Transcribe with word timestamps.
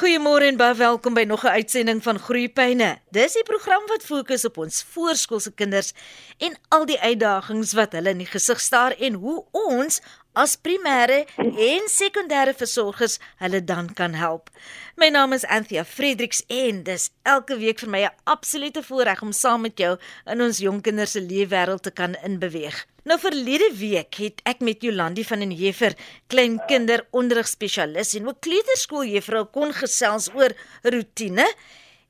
Goeiemôre 0.00 0.46
en 0.48 0.56
baie 0.56 0.72
welkom 0.78 1.12
by 1.12 1.26
nog 1.28 1.42
'n 1.44 1.56
uitsending 1.60 2.02
van 2.02 2.18
Groeipyne. 2.18 2.98
Dis 3.10 3.32
die 3.32 3.42
program 3.42 3.82
wat 3.86 4.02
fokus 4.02 4.44
op 4.44 4.56
ons 4.56 4.84
voorskoolse 4.92 5.52
kinders 5.52 5.92
en 6.38 6.56
al 6.68 6.86
die 6.86 7.00
uitdagings 7.00 7.72
wat 7.72 7.92
hulle 7.92 8.08
in 8.08 8.22
die 8.24 8.26
gesig 8.26 8.60
staar 8.60 8.96
en 8.96 9.12
hoe 9.12 9.44
ons 9.52 10.00
as 10.34 10.54
primêre 10.54 11.24
en 11.38 11.88
sekondêre 11.90 12.54
versorgers 12.54 13.18
hulle 13.42 13.60
dan 13.66 13.88
kan 13.94 14.14
help. 14.14 14.50
My 14.96 15.08
naam 15.10 15.32
is 15.34 15.46
Anthea 15.46 15.84
Fredericks 15.84 16.42
en 16.46 16.84
dis 16.86 17.10
elke 17.26 17.58
week 17.58 17.80
vir 17.82 17.90
my 17.90 18.02
'n 18.04 18.14
absolute 18.24 18.82
voorreg 18.82 19.22
om 19.22 19.32
saam 19.32 19.62
met 19.62 19.78
jou 19.78 19.98
in 20.26 20.40
ons 20.40 20.58
jong 20.58 20.80
kinders 20.82 21.12
se 21.12 21.20
leefwêreld 21.20 21.82
te 21.82 21.90
kan 21.90 22.14
inbeweeg. 22.22 22.86
Nou 23.04 23.18
verlede 23.18 23.70
week 23.74 24.14
het 24.14 24.40
ek 24.44 24.60
met 24.60 24.82
Jolandi 24.82 25.24
van 25.24 25.38
den 25.40 25.50
Heever, 25.50 25.94
klein 26.28 26.60
kinderonderrigspesialis 26.66 28.14
en 28.14 28.28
ook 28.28 28.40
kleuterskooljuffrou 28.40 29.44
kon 29.44 29.72
gesels 29.72 30.28
oor 30.34 30.52
rotine. 30.82 31.46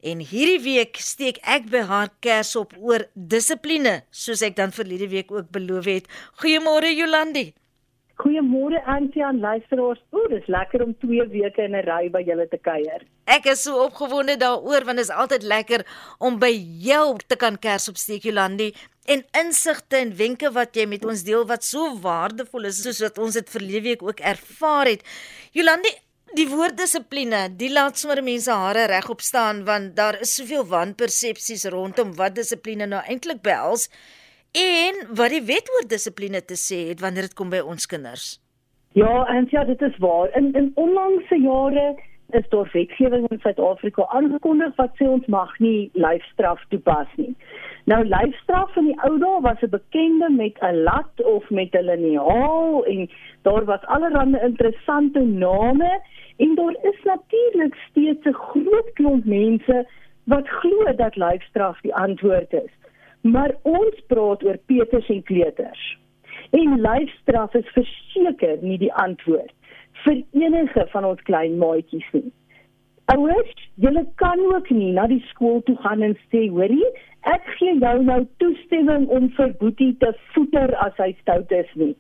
En 0.03 0.19
hierdie 0.19 0.61
week 0.61 0.97
steek 0.97 1.39
ek 1.45 1.69
by 1.71 1.85
haar 1.85 2.09
kers 2.21 2.57
op 2.57 2.73
oor 2.81 3.05
dissipline, 3.15 4.03
soos 4.11 4.43
ek 4.43 4.57
dan 4.57 4.73
verlede 4.73 5.09
week 5.09 5.31
ook 5.31 5.51
beloof 5.51 5.85
het. 5.85 6.07
Goeiemôre 6.41 6.89
Jolandi. 6.97 7.53
Goeiemôre 8.21 8.83
Antie 8.85 9.25
aan 9.25 9.39
luisteraars. 9.41 10.01
Ooh, 10.13 10.27
dis 10.29 10.47
lekker 10.53 10.83
om 10.85 10.93
2 11.01 11.25
weke 11.33 11.63
in 11.65 11.77
'n 11.77 11.85
ry 11.87 12.11
by 12.13 12.21
julle 12.21 12.47
te 12.49 12.59
kuier. 12.59 13.01
Ek 13.25 13.47
is 13.47 13.63
so 13.63 13.85
opgewonde 13.85 14.37
daaroor 14.37 14.85
want 14.85 14.99
dit 14.99 15.09
is 15.09 15.17
altyd 15.23 15.43
lekker 15.43 15.87
om 16.19 16.39
by 16.39 16.53
jou 16.89 17.17
te 17.27 17.37
kan 17.37 17.57
kers 17.59 17.89
opsteek 17.89 18.23
Jolandi 18.23 18.75
en 19.07 19.25
insigte 19.43 19.97
en 19.97 20.17
wenke 20.17 20.53
wat 20.53 20.77
jy 20.77 20.87
met 20.87 21.05
ons 21.05 21.23
deel 21.23 21.47
wat 21.47 21.65
so 21.65 21.97
waardevol 22.03 22.65
is 22.65 22.83
soos 22.83 23.01
wat 23.01 23.19
ons 23.19 23.35
dit 23.35 23.51
verlede 23.51 23.83
week 23.83 24.03
ook 24.03 24.21
ervaar 24.21 24.87
het. 24.87 25.03
Jolandi 25.53 25.91
Die 26.31 26.47
woord 26.47 26.77
dissipline, 26.79 27.49
die 27.59 27.73
laat 27.75 27.99
sommer 27.99 28.21
mense 28.23 28.55
hare 28.55 28.85
regop 28.87 29.21
staan 29.21 29.65
want 29.67 29.97
daar 29.97 30.21
is 30.21 30.37
soveel 30.39 30.63
wanpersepsies 30.63 31.65
rondom 31.75 32.13
wat 32.15 32.37
dissipline 32.37 32.87
nou 32.87 33.01
eintlik 33.03 33.43
behels 33.43 33.89
en 34.53 34.95
wat 35.15 35.31
die 35.31 35.45
wet 35.47 35.71
oor 35.75 35.89
dissipline 35.89 36.45
te 36.45 36.57
sê 36.59 36.89
het 36.89 37.01
wanneer 37.01 37.29
dit 37.29 37.35
kom 37.35 37.51
by 37.51 37.61
ons 37.63 37.87
kinders. 37.87 38.39
Ja, 38.93 39.27
en 39.27 39.47
ja, 39.51 39.65
dit 39.65 39.83
is 39.83 39.97
waar. 39.99 40.31
In 40.37 40.53
in 40.53 40.73
onlangse 40.75 41.39
jare 41.41 41.99
is 42.31 42.49
daar 42.49 42.71
wetgewing 42.73 43.29
in 43.29 43.39
Suid-Afrika 43.41 44.07
aangekondig 44.07 44.75
wat 44.77 44.95
sê 44.99 45.07
ons 45.09 45.27
mag 45.27 45.59
nie 45.59 45.91
lyfstraf 45.95 46.63
toepas 46.69 47.11
nie. 47.17 47.35
Nou 47.91 48.03
lyfstraf 48.05 48.77
in 48.77 48.91
die 48.91 48.99
ou 49.07 49.19
dae 49.19 49.41
was 49.47 49.63
'n 49.63 49.71
bekende 49.71 50.29
met 50.31 50.59
'n 50.63 50.83
lat 50.83 51.23
of 51.25 51.51
met 51.51 51.75
'n 51.75 51.87
liniaal 51.91 52.85
en 52.85 53.09
daar 53.43 53.65
was 53.65 53.85
allerlei 53.85 54.45
interessante 54.45 55.21
name 55.21 55.91
en 56.37 56.55
daar 56.55 56.77
is 56.83 56.99
natuurlik 57.05 57.75
steeds 57.91 58.27
'n 58.27 58.33
groot 58.33 58.93
klomp 58.93 59.25
mense 59.25 59.87
wat 60.25 60.49
glo 60.49 60.95
dat 60.97 61.17
lyfstraf 61.17 61.81
die 61.81 61.95
antwoord 61.95 62.53
is. 62.53 62.73
Maar 63.21 63.55
ons 63.63 64.03
praat 64.09 64.43
oor 64.45 64.59
Peters 64.67 65.09
en 65.09 65.23
kleuters. 65.23 65.99
En 66.51 66.81
lyfstraf 66.81 67.55
is 67.55 67.73
verseker 67.77 68.59
nie 68.63 68.79
die 68.79 68.93
antwoord 68.93 69.53
vir 70.05 70.23
enige 70.33 70.87
van 70.95 71.05
ons 71.05 71.23
klein 71.29 71.59
maatjies 71.61 72.07
nie. 72.17 72.31
Ouers, 73.13 73.51
julle 73.83 74.05
kan 74.23 74.41
ook 74.55 74.71
nie 74.71 74.93
na 74.97 75.07
die 75.11 75.23
skool 75.33 75.61
toe 75.67 75.77
gaan 75.83 76.03
en 76.07 76.15
sê, 76.31 76.49
"Hoerie, 76.49 76.91
ek 77.23 77.43
gee 77.59 77.75
jou 77.79 78.03
nou 78.05 78.27
toestemming 78.39 79.09
om 79.09 79.29
vir 79.31 79.53
Boetie 79.59 79.97
te 79.99 80.15
voeter 80.33 80.75
as 80.77 80.97
hy 80.97 81.13
stout 81.21 81.53
is 81.53 81.75
nie." 81.75 81.97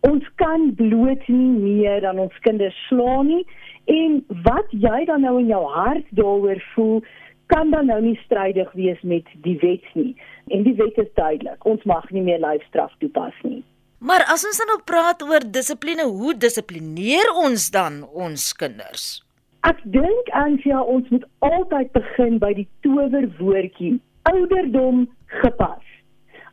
Ons 0.00 0.24
kan 0.36 0.74
bloot 0.74 1.28
nie 1.28 1.52
meer 1.62 2.00
dan 2.00 2.18
ons 2.18 2.38
kinders 2.42 2.86
slaan 2.88 3.26
nie 3.26 3.46
en 3.86 4.24
wat 4.42 4.66
jy 4.70 5.04
dan 5.04 5.20
nou 5.20 5.38
in 5.38 5.46
jou 5.46 5.64
hart 5.64 6.06
daaroor 6.10 6.62
voel, 6.74 7.02
kan 7.46 7.70
dan 7.70 7.86
nou 7.86 8.00
nie 8.00 8.18
strydig 8.24 8.72
wees 8.72 9.00
met 9.02 9.24
die 9.42 9.58
wet 9.62 9.84
nie. 9.94 10.16
En 10.50 10.62
die 10.62 10.74
wet 10.74 10.98
is 10.98 11.12
duidelik. 11.14 11.64
Ons 11.64 11.82
mag 11.84 12.10
nie 12.10 12.22
meer 12.22 12.40
lyfstraf 12.42 12.92
toepas 12.98 13.34
nie. 13.42 13.62
Maar 14.02 14.24
as 14.34 14.42
ons 14.44 14.58
dan 14.58 14.66
nou 14.66 14.80
praat 14.82 15.22
oor 15.22 15.44
dissipline, 15.46 16.02
hoe 16.02 16.34
dissiplineer 16.34 17.28
ons 17.38 17.70
dan 17.70 18.02
ons 18.10 18.48
kinders? 18.58 19.22
Ek 19.62 19.78
dink 19.94 20.30
Ansia 20.34 20.80
ons 20.82 21.06
moet 21.14 21.22
altyd 21.46 21.92
begin 21.94 22.40
by 22.42 22.50
die 22.58 22.66
towerwoordjie 22.82 24.00
ouderdom 24.26 25.04
gepas. 25.38 25.84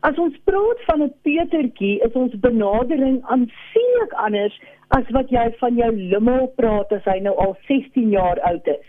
As 0.06 0.18
ons 0.22 0.36
praat 0.46 0.84
van 0.86 1.02
'n 1.02 1.12
Petertjie, 1.26 1.98
is 2.06 2.14
ons 2.14 2.38
benadering 2.46 3.18
aansienlik 3.26 4.12
anders 4.14 4.54
as 4.96 5.10
wat 5.10 5.28
jy 5.30 5.50
van 5.58 5.74
jou 5.76 5.90
lummel 5.96 6.46
praat 6.56 6.92
as 6.92 7.04
hy 7.04 7.18
nou 7.18 7.34
al 7.34 7.56
16 7.66 8.10
jaar 8.10 8.40
oud 8.40 8.66
is. 8.66 8.86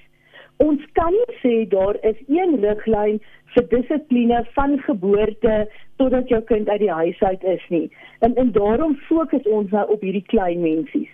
Ons 0.62 0.84
kan 0.98 1.14
nie 1.16 1.38
sê 1.42 1.54
daar 1.70 1.98
is 2.06 2.18
een 2.28 2.60
riglyn 2.62 3.20
vir 3.54 3.68
dissipline 3.72 4.44
van 4.58 4.78
geboorte 4.86 5.56
totdat 5.98 6.30
jou 6.30 6.42
kind 6.52 6.70
uit 6.70 6.84
die 6.84 6.92
huis 6.92 7.22
uit 7.22 7.44
is 7.44 7.64
nie. 7.70 7.88
En 8.20 8.36
en 8.36 8.52
daarom 8.52 8.96
fokus 9.08 9.48
ons 9.48 9.72
nou 9.72 9.86
op 9.96 10.02
hierdie 10.06 10.26
klein 10.34 10.62
mensies. 10.62 11.10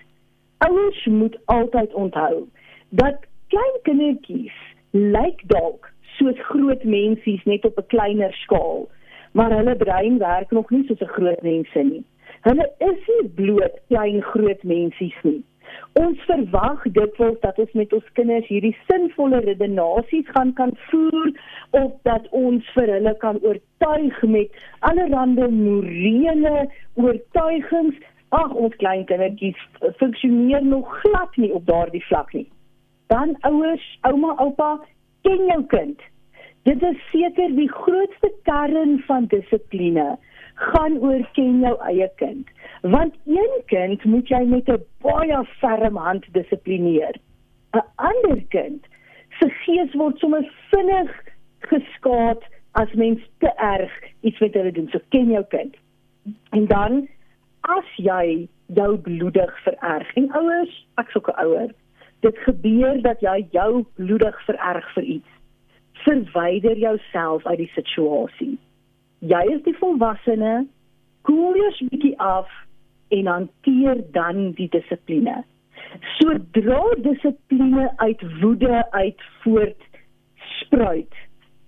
Ouers 0.67 1.05
moet 1.05 1.37
altyd 1.45 1.93
onthou 1.93 2.47
dat 2.89 3.23
klein 3.53 3.79
kindertjies 3.87 4.59
lyk 4.91 5.41
dalk 5.53 5.91
soos 6.17 6.39
groot 6.49 6.83
mensies 6.83 7.43
net 7.43 7.65
op 7.65 7.77
'n 7.79 7.91
kleiner 7.93 8.33
skaal, 8.43 8.87
maar 9.31 9.51
hulle 9.51 9.75
brein 9.75 10.17
werk 10.17 10.51
nog 10.51 10.69
nie 10.69 10.83
soos 10.87 11.01
'n 11.01 11.15
groot 11.17 11.41
mens 11.41 11.71
se 11.71 11.83
nie. 11.83 12.03
Hulle 12.41 12.71
is 12.79 13.07
nie 13.07 13.29
bloot 13.29 13.79
klein 13.87 14.21
groot 14.21 14.63
mensies 14.63 15.19
nie. 15.23 15.43
Ons 15.97 16.19
verwag 16.29 16.83
dikwels 16.93 17.39
dat 17.41 17.59
ons 17.59 17.71
met 17.79 17.93
ons 17.93 18.09
kinders 18.19 18.49
hierdie 18.51 18.75
sinvolle 18.89 19.39
redenasies 19.45 20.27
gaan 20.35 20.53
kan 20.59 20.73
voer 20.89 21.31
of 21.79 21.95
dat 22.09 22.27
ons 22.37 22.67
vir 22.75 22.91
hulle 22.95 23.13
kan 23.23 23.39
oortuig 23.41 24.19
met 24.35 24.61
allerlei 24.89 25.47
morele 25.53 26.67
oortuigings. 26.95 27.97
Ag, 28.35 28.51
ons 28.59 28.75
klein 28.75 29.05
kindertjies 29.07 29.59
funksioneer 30.01 30.65
nog 30.65 30.91
glad 31.01 31.37
nie 31.37 31.53
op 31.55 31.65
daardie 31.65 32.03
vlak 32.09 32.33
nie. 32.35 32.47
Dan 33.07 33.37
ouers, 33.47 33.85
ouma, 34.09 34.35
oupa, 34.43 34.73
ken 35.23 35.45
jou 35.47 35.61
kind. 35.71 36.01
Dit 36.67 36.83
is 36.83 36.97
seker 37.13 37.53
die 37.55 37.69
grootste 37.71 38.33
kern 38.43 38.97
van 39.07 39.29
dissipline 39.31 40.17
gaan 40.57 40.97
oor 40.99 41.21
ken 41.37 41.59
jou 41.61 41.73
eie 41.85 42.09
kind. 42.17 42.49
Want 42.81 43.15
een 43.25 43.61
kind 43.65 44.03
moet 44.03 44.29
jy 44.29 44.43
met 44.45 44.69
'n 44.69 44.83
baie 45.01 45.39
ferm 45.59 45.95
hand 45.95 46.25
dissiplineer. 46.33 47.15
'n 47.73 47.85
Ander 47.95 48.41
kind 48.49 48.85
se 49.39 49.49
gees 49.49 49.93
word 49.93 50.17
sommer 50.17 50.51
vinnig 50.71 51.11
geskaad 51.59 52.43
as 52.71 52.93
mens 52.93 53.21
te 53.37 53.51
erg 53.55 53.91
iets 54.21 54.39
met 54.39 54.53
hulle 54.53 54.71
doen. 54.71 54.89
So 54.91 54.99
ken 55.09 55.31
jou 55.31 55.45
kind. 55.47 55.75
En 56.49 56.65
dan 56.65 57.07
as 57.61 57.89
jy 57.95 58.47
jou 58.65 58.97
bloedig 58.97 59.63
vererg 59.63 60.15
en 60.15 60.31
ouers, 60.31 60.87
ek 60.95 61.09
soek 61.09 61.27
'n 61.27 61.45
ouer, 61.45 61.71
dit 62.19 62.37
gebeur 62.37 63.01
dat 63.01 63.19
jy 63.19 63.47
jou 63.51 63.85
bloedig 63.95 64.45
vererg 64.45 64.93
vir 64.93 65.03
iets. 65.03 65.31
Verwyder 65.93 66.77
jouself 66.77 67.45
uit 67.45 67.57
die 67.57 67.71
situasie 67.73 68.56
jy 69.27 69.43
is 69.55 69.61
die 69.65 69.75
volwassene, 69.79 70.65
koel 71.27 71.57
jou 71.59 71.71
bietjie 71.91 72.15
af 72.23 72.49
en 73.15 73.29
hanteer 73.31 74.01
dan 74.15 74.51
die 74.57 74.69
dissipline. 74.71 75.41
Sodra 76.17 76.81
dissipline 77.03 77.89
uit 78.03 78.23
woede 78.41 78.83
uit 78.91 79.27
voort 79.43 79.87
spruit, 80.59 81.13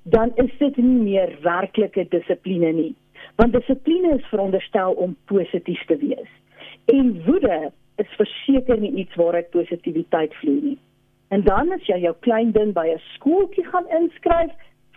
dan 0.04 0.32
is 0.36 0.52
dit 0.60 0.78
nie 0.78 1.00
meer 1.04 1.36
werklike 1.44 2.08
dissipline 2.14 2.72
nie. 2.76 2.94
Want 3.40 3.54
dissipline 3.56 4.16
is 4.18 4.32
veronderstel 4.32 4.96
om 4.96 5.16
positief 5.32 5.84
te 5.88 5.98
wees. 6.00 6.32
En 6.92 7.14
woede 7.26 7.72
is 8.00 8.16
verseker 8.18 8.80
nie 8.80 8.92
iets 9.04 9.16
waaruit 9.20 9.50
positiwiteit 9.56 10.36
vloei 10.42 10.62
nie. 10.62 10.78
En 11.30 11.44
dan 11.46 11.72
as 11.76 11.86
jy 11.86 12.00
jou 12.02 12.16
klein 12.26 12.52
ding 12.56 12.74
by 12.74 12.88
'n 12.90 13.02
skooltjie 13.16 13.66
gaan 13.66 13.88
inskryf, 14.00 14.52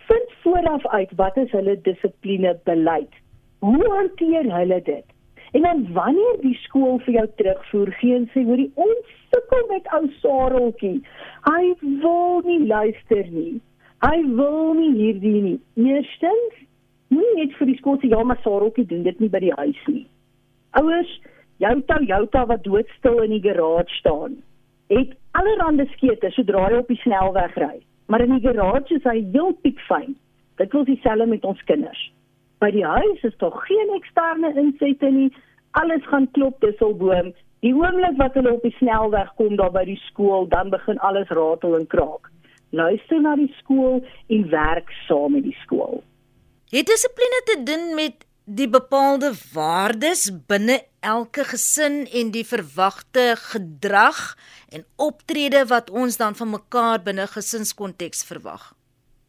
vind 0.07 0.37
vooraf 0.43 0.87
uit 0.87 1.11
wat 1.15 1.37
is 1.37 1.51
hulle 1.51 1.81
dissipline 1.81 2.59
beleid. 2.63 3.19
Hoe 3.59 3.83
hanteer 3.95 4.49
hulle 4.57 4.81
dit? 4.83 5.05
En 5.53 5.61
dan 5.61 5.85
wanneer 5.93 6.37
die 6.41 6.55
skool 6.63 6.97
vir 7.05 7.13
jou 7.13 7.27
terugvoer 7.35 7.91
gee 7.99 8.15
en 8.15 8.25
sê 8.33 8.43
hoor 8.47 8.57
die 8.57 8.71
ons 8.73 9.11
sukkel 9.33 9.67
met 9.69 9.89
ou 9.97 10.07
Sareltjie. 10.21 10.95
Hy 11.45 11.73
wil 12.01 12.41
nie 12.47 12.63
luister 12.65 13.29
nie. 13.29 13.61
Hy 14.03 14.17
wil 14.39 14.73
nie 14.79 14.89
hierdie 14.97 15.41
nie. 15.43 15.59
Eerstens, 15.79 16.57
nie 17.13 17.29
net 17.37 17.53
vir 17.59 17.69
die 17.69 17.77
skool 17.77 18.01
sê 18.01 18.09
ja, 18.09 18.23
maar 18.25 18.41
Sareltjie 18.43 18.87
doen 18.89 19.05
dit 19.05 19.21
nie 19.21 19.29
by 19.29 19.43
die 19.45 19.53
huis 19.61 19.85
nie. 19.91 20.07
Ouers, 20.81 21.13
jou 21.61 21.75
ta 21.87 22.01
jou 22.09 22.23
ta 22.33 22.47
wat 22.49 22.65
doodstil 22.65 23.21
in 23.27 23.37
die 23.37 23.43
garage 23.45 23.93
staan, 23.99 24.39
het 24.89 25.13
allerhande 25.37 25.85
skete 25.93 26.33
sodra 26.33 26.65
hy 26.67 26.81
op 26.81 26.89
die 26.89 27.01
snelweg 27.05 27.55
ry. 27.61 27.75
Maar 28.05 28.21
in 28.21 28.35
die 28.37 28.43
garage 28.47 28.95
is 28.95 29.07
hy 29.07 29.19
heel 29.31 29.53
piekfyn. 29.61 30.17
Dit 30.61 30.71
wil 30.71 30.85
dieselfde 30.85 31.25
met 31.25 31.45
ons 31.45 31.63
kinders. 31.63 32.01
By 32.59 32.69
die 32.71 32.85
huis 32.85 33.23
is 33.23 33.37
daar 33.37 33.55
geen 33.67 33.95
eksterne 33.95 34.53
insette 34.59 35.09
nie. 35.11 35.31
Alles 35.71 36.05
gaan 36.07 36.29
klop 36.31 36.59
disselboom 36.61 37.33
Die 37.63 37.71
oomblik 37.71 38.17
wat 38.19 38.35
hulle 38.35 38.51
op 38.57 38.63
die 38.65 38.75
snelweg 38.75 39.29
kom 39.39 39.55
daar 39.55 39.71
by 39.71 39.85
die 39.87 39.99
skool, 40.09 40.49
dan 40.51 40.71
begin 40.73 40.97
alles 40.99 41.29
ratel 41.31 41.77
en 41.77 41.85
kraak. 41.87 42.27
Luister 42.75 43.21
na 43.23 43.37
die 43.39 43.51
skool 43.61 44.01
en 44.27 44.49
werk 44.51 44.91
saam 45.05 45.37
met 45.37 45.45
die 45.47 45.55
skool. 45.61 46.01
Het 46.73 46.89
dissipline 46.89 47.39
te 47.47 47.57
doen 47.69 47.93
met 47.95 48.25
die 48.45 48.67
bepaalde 48.67 49.31
waardes 49.53 50.27
binne 50.47 50.81
elke 50.99 51.43
gesin 51.47 52.03
en 52.11 52.31
die 52.31 52.43
verwagte 52.43 53.35
gedrag 53.39 54.35
en 54.75 54.83
optrede 54.97 55.63
wat 55.69 55.89
ons 55.89 56.17
dan 56.17 56.35
van 56.35 56.49
mekaar 56.49 56.99
binne 57.03 57.27
gesinskonteks 57.27 58.25
verwag. 58.27 58.73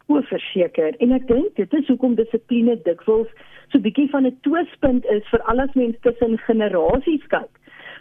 O, 0.06 0.20
verseker. 0.20 0.96
En 0.98 1.14
ek 1.14 1.28
dink 1.28 1.54
dit 1.56 1.76
is 1.78 1.86
hoekom 1.88 2.16
dissipline 2.18 2.76
dikwels 2.84 3.30
so 3.70 3.78
'n 3.78 3.86
bietjie 3.86 4.10
van 4.10 4.26
'n 4.26 4.38
twispunt 4.42 5.04
is 5.06 5.22
vir 5.30 5.42
al 5.42 5.62
ons 5.62 5.74
mense 5.74 5.98
tussen 6.02 6.38
generasies 6.38 7.26
kyk. 7.28 7.52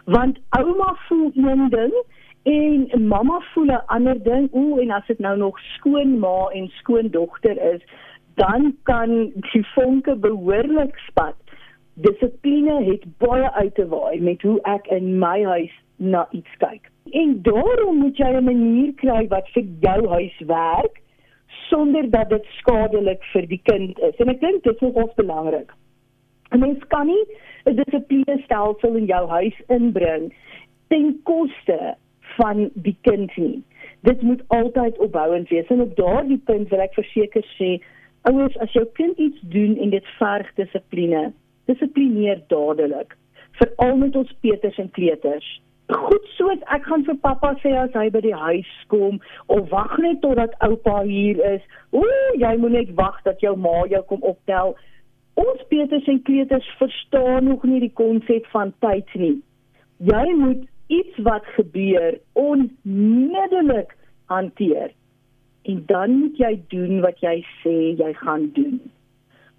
Want 0.06 0.38
ouma 0.50 0.98
voel 1.08 1.32
een 1.36 1.70
ding 1.70 1.94
en 2.44 3.08
mamma 3.08 3.40
voel 3.54 3.70
'n 3.72 3.86
ander 3.86 4.24
ding. 4.24 4.50
O, 4.52 4.78
en 4.78 4.92
as 4.92 5.06
dit 5.08 5.20
nou 5.20 5.38
nog 5.38 5.60
skoonma 5.60 6.50
en 6.54 6.68
skoondogter 6.68 7.74
is, 7.74 7.82
dan 8.36 8.78
kan 8.84 9.32
die 9.52 9.66
vonke 9.74 10.16
behoorlik 10.16 10.98
spat. 11.08 11.36
Dissipline 11.94 12.84
het 12.84 13.06
baie 13.18 13.52
uit 13.52 13.76
te 13.76 13.88
waai 13.88 14.22
met 14.22 14.42
hoe 14.42 14.58
ek 14.70 14.88
in 14.88 15.20
my 15.20 15.44
huis 15.44 15.74
na 15.98 16.28
iets 16.32 16.58
kyk. 16.58 16.90
En 17.12 17.42
daarom 17.46 17.98
moet 17.98 18.18
jy 18.18 18.32
'n 18.34 18.44
manier 18.44 18.94
kry 18.94 19.28
wat 19.28 19.48
vir 19.54 19.64
jou 19.80 20.08
huis 20.08 20.40
werk 20.48 21.02
sonder 21.70 22.10
dat 22.10 22.30
dit 22.30 22.46
skadelik 22.46 23.24
vir 23.24 23.48
die 23.48 23.62
kind 23.64 24.00
is. 24.00 24.16
En 24.16 24.30
ek 24.30 24.40
dink 24.40 24.64
dit 24.64 24.82
is 24.82 24.96
ook 24.96 25.16
belangrik. 25.16 25.72
'n 26.52 26.60
Mens 26.60 26.80
kan 26.88 27.06
nie 27.06 27.26
'n 27.66 27.76
dissipline 27.76 28.42
stelsel 28.44 28.96
in 28.96 29.06
jou 29.06 29.28
huis 29.28 29.62
inbring 29.68 30.34
ten 30.88 31.20
koste 31.24 31.96
van 32.38 32.70
die 32.74 32.98
kind 33.02 33.36
nie. 33.36 33.64
Dit 34.02 34.22
moet 34.22 34.42
altyd 34.48 34.98
opbouend 34.98 35.50
wees 35.50 35.68
en 35.68 35.82
op 35.82 35.96
daardie 35.96 36.42
punt 36.46 36.70
wil 36.70 36.80
ek 36.80 36.94
verseker 36.94 37.46
sê 37.58 37.82
Ouers, 38.24 38.56
as 38.64 38.72
jou 38.72 38.86
kind 38.96 39.18
iets 39.20 39.40
doen 39.52 39.76
en 39.84 39.90
dit 39.92 40.06
verg 40.18 40.48
dissipline, 40.56 41.34
dissiplineer 41.68 42.40
dadelik. 42.48 43.18
Veral 43.60 43.98
met 44.00 44.16
ons 44.16 44.32
peters 44.40 44.78
en 44.80 44.90
kleuters. 44.96 45.50
Goed 45.92 46.30
soos 46.38 46.62
ek 46.72 46.88
gaan 46.88 47.04
vir 47.04 47.18
pappa 47.26 47.52
sê 47.60 47.74
as 47.76 47.92
hy 48.00 48.06
by 48.14 48.22
die 48.24 48.38
huis 48.46 48.70
kom 48.94 49.20
of 49.52 49.68
wag 49.74 49.98
net 50.00 50.22
totdat 50.24 50.56
oupa 50.64 51.02
hier 51.04 51.42
is. 51.50 51.68
Ooh, 51.92 52.32
jy 52.40 52.54
moet 52.64 52.78
net 52.78 52.96
wag 52.96 53.20
dat 53.28 53.44
jou 53.44 53.58
ma 53.60 53.84
jou 53.92 54.02
kom 54.08 54.24
optel. 54.24 54.72
Ons 55.44 55.68
peters 55.68 56.08
en 56.08 56.24
kleuters 56.24 56.72
verstaan 56.80 57.52
nog 57.52 57.68
nie 57.68 57.84
die 57.84 57.94
konsep 58.00 58.48
van 58.56 58.72
tyd 58.86 59.12
nie. 59.20 59.36
Jy 60.00 60.26
moet 60.40 60.64
iets 60.88 61.20
wat 61.28 61.44
gebeur 61.60 62.22
onmiddellik 62.40 63.92
hanteer 64.32 64.96
en 65.64 65.84
dan 65.88 66.18
moet 66.20 66.38
jy 66.38 66.54
doen 66.68 67.00
wat 67.02 67.20
jy 67.24 67.38
sê 67.62 67.78
jy 68.00 68.12
gaan 68.20 68.50
doen. 68.58 68.82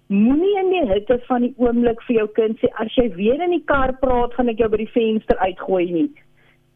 Moenie 0.07 0.53
in 0.61 0.69
die 0.69 0.83
hitte 0.91 1.17
van 1.25 1.41
die 1.41 1.53
oomblik 1.57 2.01
vir 2.05 2.19
jou 2.19 2.27
kind 2.37 2.59
sê 2.61 2.69
as 2.81 2.93
jy 2.93 3.07
weer 3.15 3.41
in 3.41 3.55
die 3.55 3.63
kar 3.65 3.95
praat, 4.01 4.35
gaan 4.37 4.51
ek 4.53 4.61
jou 4.61 4.69
by 4.69 4.83
die 4.83 4.91
venster 4.93 5.39
uitgooi 5.41 5.85
nie. 5.89 6.09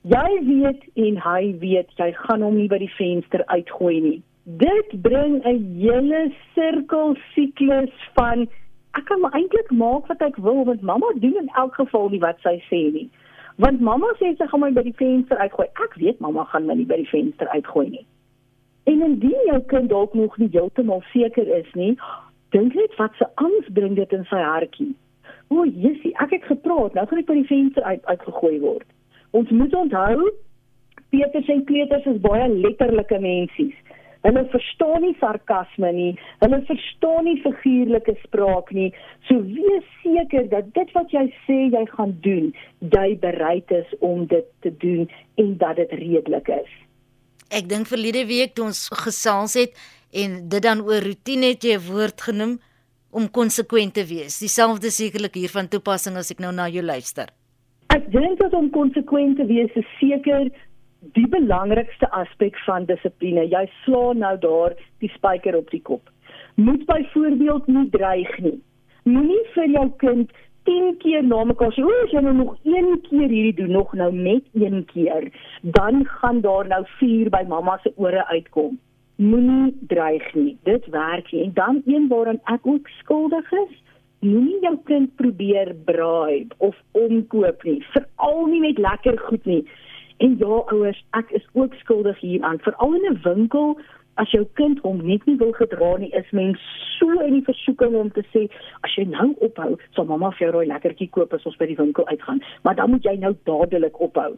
Jy 0.09 0.39
weet 0.47 0.87
en 1.05 1.21
hy 1.21 1.51
weet 1.61 1.93
jy 2.01 2.09
gaan 2.23 2.41
hom 2.41 2.57
nie 2.57 2.69
by 2.71 2.79
die 2.81 2.93
venster 2.97 3.43
uitgooi 3.53 3.99
nie. 4.01 4.17
Dit 4.57 4.97
bring 5.05 5.41
'n 5.45 5.61
hele 5.77 6.31
sirkel 6.55 7.15
siklus 7.35 7.93
van 8.17 8.47
ek 8.97 9.05
kan 9.05 9.21
maar 9.21 9.37
eintlik 9.37 9.69
maak 9.71 10.07
wat 10.07 10.21
ek 10.25 10.37
wil 10.37 10.65
want 10.65 10.81
mamma 10.81 11.13
doen 11.21 11.37
in 11.37 11.51
elk 11.53 11.75
geval 11.75 12.09
nie 12.09 12.25
wat 12.25 12.41
sy 12.41 12.57
sê 12.71 12.81
nie. 12.93 13.09
Want 13.57 13.81
mamma 13.81 14.07
sê 14.17 14.33
sy 14.37 14.47
gaan 14.47 14.61
my 14.61 14.71
by 14.71 14.81
die 14.81 14.97
venster 14.97 15.37
uitgooi. 15.37 15.67
Ek 15.85 15.93
weet 16.01 16.19
mamma 16.19 16.45
gaan 16.45 16.65
my 16.65 16.73
nie 16.73 16.89
by 16.89 16.95
die 16.95 17.11
venster 17.11 17.47
uitgooi 17.47 17.89
nie. 17.89 18.05
En 18.83 19.01
indien 19.05 19.45
jou 19.51 19.59
kind 19.71 19.89
dalk 19.89 20.13
nog 20.13 20.37
nie 20.37 20.49
heeltemal 20.51 21.03
seker 21.11 21.47
is 21.57 21.69
nie, 21.73 21.95
dink 22.55 22.73
net 22.73 22.95
wat 22.97 23.15
se 23.17 23.27
angs 23.35 23.67
bring 23.73 23.95
dit 23.95 24.13
in 24.15 24.25
sy 24.29 24.41
hartjie. 24.43 24.93
O, 25.49 25.65
Jessie, 25.65 26.13
ek 26.21 26.37
het 26.37 26.45
gepraat, 26.45 26.93
nou 26.93 27.05
gaan 27.09 27.21
ek 27.21 27.27
by 27.27 27.39
die 27.41 27.49
venster 27.49 27.83
uit 27.83 28.05
uitgegooi 28.05 28.59
word. 28.63 28.87
Ons 29.37 29.49
moet 29.53 29.73
onthou 29.77 30.29
Peters 31.09 31.47
en 31.49 31.63
kleuters 31.65 32.05
is 32.05 32.19
baie 32.21 32.45
letterlike 32.53 33.17
mensies. 33.21 33.77
Hulle 34.21 34.43
verstaan 34.51 35.01
nie 35.05 35.15
sarkasme 35.17 35.89
nie. 35.95 36.11
Hulle 36.43 36.59
verstaan 36.67 37.25
nie 37.25 37.37
figuurlike 37.41 38.13
spraak 38.25 38.69
nie. 38.75 38.89
So 39.29 39.39
wees 39.47 39.87
seker 40.03 40.49
dat 40.51 40.73
dit 40.75 40.91
wat 40.97 41.15
jy 41.15 41.23
sê 41.47 41.59
jy 41.71 41.85
gaan 41.95 42.13
doen, 42.25 42.51
jy 42.93 43.07
bereid 43.23 43.71
is 43.73 43.95
om 44.05 44.27
dit 44.29 44.45
te 44.65 44.73
doen 44.83 45.07
en 45.41 45.55
dat 45.63 45.79
dit 45.81 45.97
redelik 46.03 46.51
is. 46.59 46.77
Ek 47.49 47.65
dink 47.69 47.87
verlede 47.89 48.27
week 48.29 48.53
toe 48.53 48.67
ons 48.69 48.87
gesels 48.93 49.55
het 49.57 49.77
en 50.13 50.35
dit 50.49 50.61
dan 50.61 50.83
oor 50.85 51.01
rotine 51.01 51.53
het 51.53 51.63
jy 51.65 51.77
'n 51.77 51.85
woord 51.89 52.21
genoem 52.21 52.59
om 53.11 53.29
konsekwent 53.29 53.93
te 53.93 54.05
wees. 54.05 54.37
Dieselfde 54.39 54.89
sekerlik 54.89 55.33
hier 55.33 55.49
van 55.49 55.67
toepassing 55.67 56.15
as 56.15 56.31
ek 56.31 56.39
nou 56.39 56.51
na 56.53 56.67
jou 56.69 56.83
luister. 56.83 57.29
Ek 57.89 58.11
dink 58.11 58.37
dat 58.39 58.53
om 58.53 58.69
konsekwent 58.69 59.37
te 59.37 59.45
wees 59.45 59.71
is 59.73 59.89
seker 59.99 60.49
die 61.15 61.27
belangrikste 61.27 62.09
aspek 62.11 62.57
van 62.65 62.85
dissipline. 62.85 63.47
Jy 63.49 63.65
slaan 63.83 64.19
nou 64.19 64.37
daar 64.37 64.75
die 64.99 65.09
spyker 65.09 65.55
op 65.55 65.69
die 65.71 65.81
kop. 65.81 66.09
Moet 66.55 66.85
byvoorbeeld 66.85 67.67
nie 67.67 67.89
dreig 67.89 68.39
nie. 68.39 68.59
Moenie 69.03 69.45
vir 69.55 69.67
jou 69.73 69.89
kind 69.97 70.31
10 70.69 70.97
keer 71.01 71.23
na 71.25 71.43
mekaar 71.43 71.73
sê, 71.73 71.81
"O, 71.83 71.93
as 72.03 72.11
jy 72.11 72.21
nou 72.21 72.33
nog 72.33 72.55
een 72.63 73.01
keer 73.09 73.29
hierdie 73.29 73.53
doen, 73.53 73.71
nog 73.71 73.93
nou 73.93 74.11
net 74.13 74.43
een 74.53 74.85
keer, 74.93 75.31
dan 75.61 76.05
gaan 76.05 76.41
daar 76.41 76.67
nou 76.67 76.83
vuur 76.85 77.29
by 77.29 77.43
mamma 77.47 77.79
se 77.83 77.93
ore 77.95 78.25
uitkom." 78.27 78.79
Moenie 79.15 79.77
dreig 79.87 80.33
nie. 80.33 80.57
Dit 80.63 80.85
werk 80.85 81.31
nie. 81.31 81.43
En 81.43 81.51
dan 81.53 81.81
een 81.85 82.07
waaraan 82.07 82.39
ek 82.43 82.67
ook 82.67 82.87
skuldig 82.87 83.51
is, 83.51 83.83
moenie 84.19 84.59
jou 84.61 84.77
kind 84.83 85.15
probeer 85.15 85.75
bribe 85.85 86.55
of 86.57 86.75
omkoop 86.91 87.63
nie, 87.63 87.85
veral 87.93 88.45
nie 88.45 88.59
met 88.59 88.77
lekker 88.77 89.19
goed 89.19 89.45
nie. 89.45 89.63
En 90.17 90.35
ja, 90.37 90.63
ouers, 90.73 90.99
ek 91.15 91.31
is 91.31 91.45
ook 91.53 91.73
skuldig 91.79 92.19
hieraan, 92.19 92.59
veral 92.59 92.93
in 92.93 93.05
'n 93.11 93.19
winkel 93.23 93.79
as 94.19 94.31
jou 94.35 94.43
kind 94.59 94.79
hom 94.83 94.99
net 95.07 95.25
nie 95.29 95.37
wil 95.39 95.51
gedra 95.55 95.93
nie, 96.01 96.11
is 96.17 96.29
mens 96.35 96.61
so 96.97 97.07
in 97.23 97.37
die 97.37 97.45
versoeking 97.47 97.95
om 97.95 98.11
te 98.15 98.23
sê 98.33 98.45
as 98.83 98.95
jy 98.97 99.05
nou 99.07 99.31
ophou, 99.45 99.77
sal 99.95 100.07
mamma 100.09 100.33
vir 100.35 100.47
jou 100.47 100.53
rooi 100.57 100.67
lekkertjie 100.69 101.09
koop 101.15 101.33
as 101.35 101.45
ons 101.49 101.57
by 101.59 101.69
die 101.69 101.79
winkel 101.79 102.07
uitgaan, 102.11 102.41
maar 102.67 102.75
dan 102.79 102.91
moet 102.91 103.07
jy 103.07 103.15
nou 103.21 103.33
dadelik 103.49 103.99
ophou. 104.03 104.33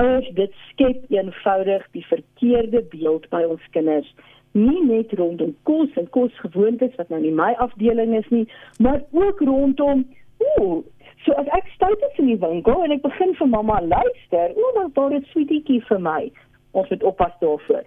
Ouers, 0.00 0.28
dit 0.38 0.54
skep 0.70 1.10
eenvoudig 1.12 1.84
die 1.92 2.06
verkeerde 2.08 2.80
beeld 2.94 3.28
by 3.34 3.42
ons 3.44 3.66
kinders 3.76 4.08
nie 4.56 4.80
net 4.84 5.12
rondom 5.16 5.54
kos 5.68 5.92
en 6.00 6.08
kosgewoontes 6.12 6.96
wat 6.98 7.12
nou 7.12 7.20
nie 7.22 7.32
my 7.36 7.52
afdeling 7.64 8.12
is 8.16 8.28
nie, 8.32 8.44
maar 8.84 9.00
ook 9.16 9.40
rondom 9.48 10.04
ooh, 10.44 10.82
so 11.24 11.36
as 11.40 11.48
ek 11.56 11.68
stout 11.76 12.04
is 12.10 12.20
in 12.20 12.32
die 12.34 12.40
winkel 12.40 12.84
en 12.84 12.92
ek 12.96 13.04
begin 13.04 13.32
vir 13.38 13.48
mamma 13.48 13.80
luister, 13.84 14.52
ooh, 14.56 14.74
dan 14.76 14.92
daar 14.96 15.16
is 15.16 15.28
sweetiekie 15.32 15.80
vir 15.88 16.04
my. 16.04 16.20
Ons 16.76 16.88
moet 16.92 17.04
oppas 17.08 17.32
daarvoor 17.40 17.84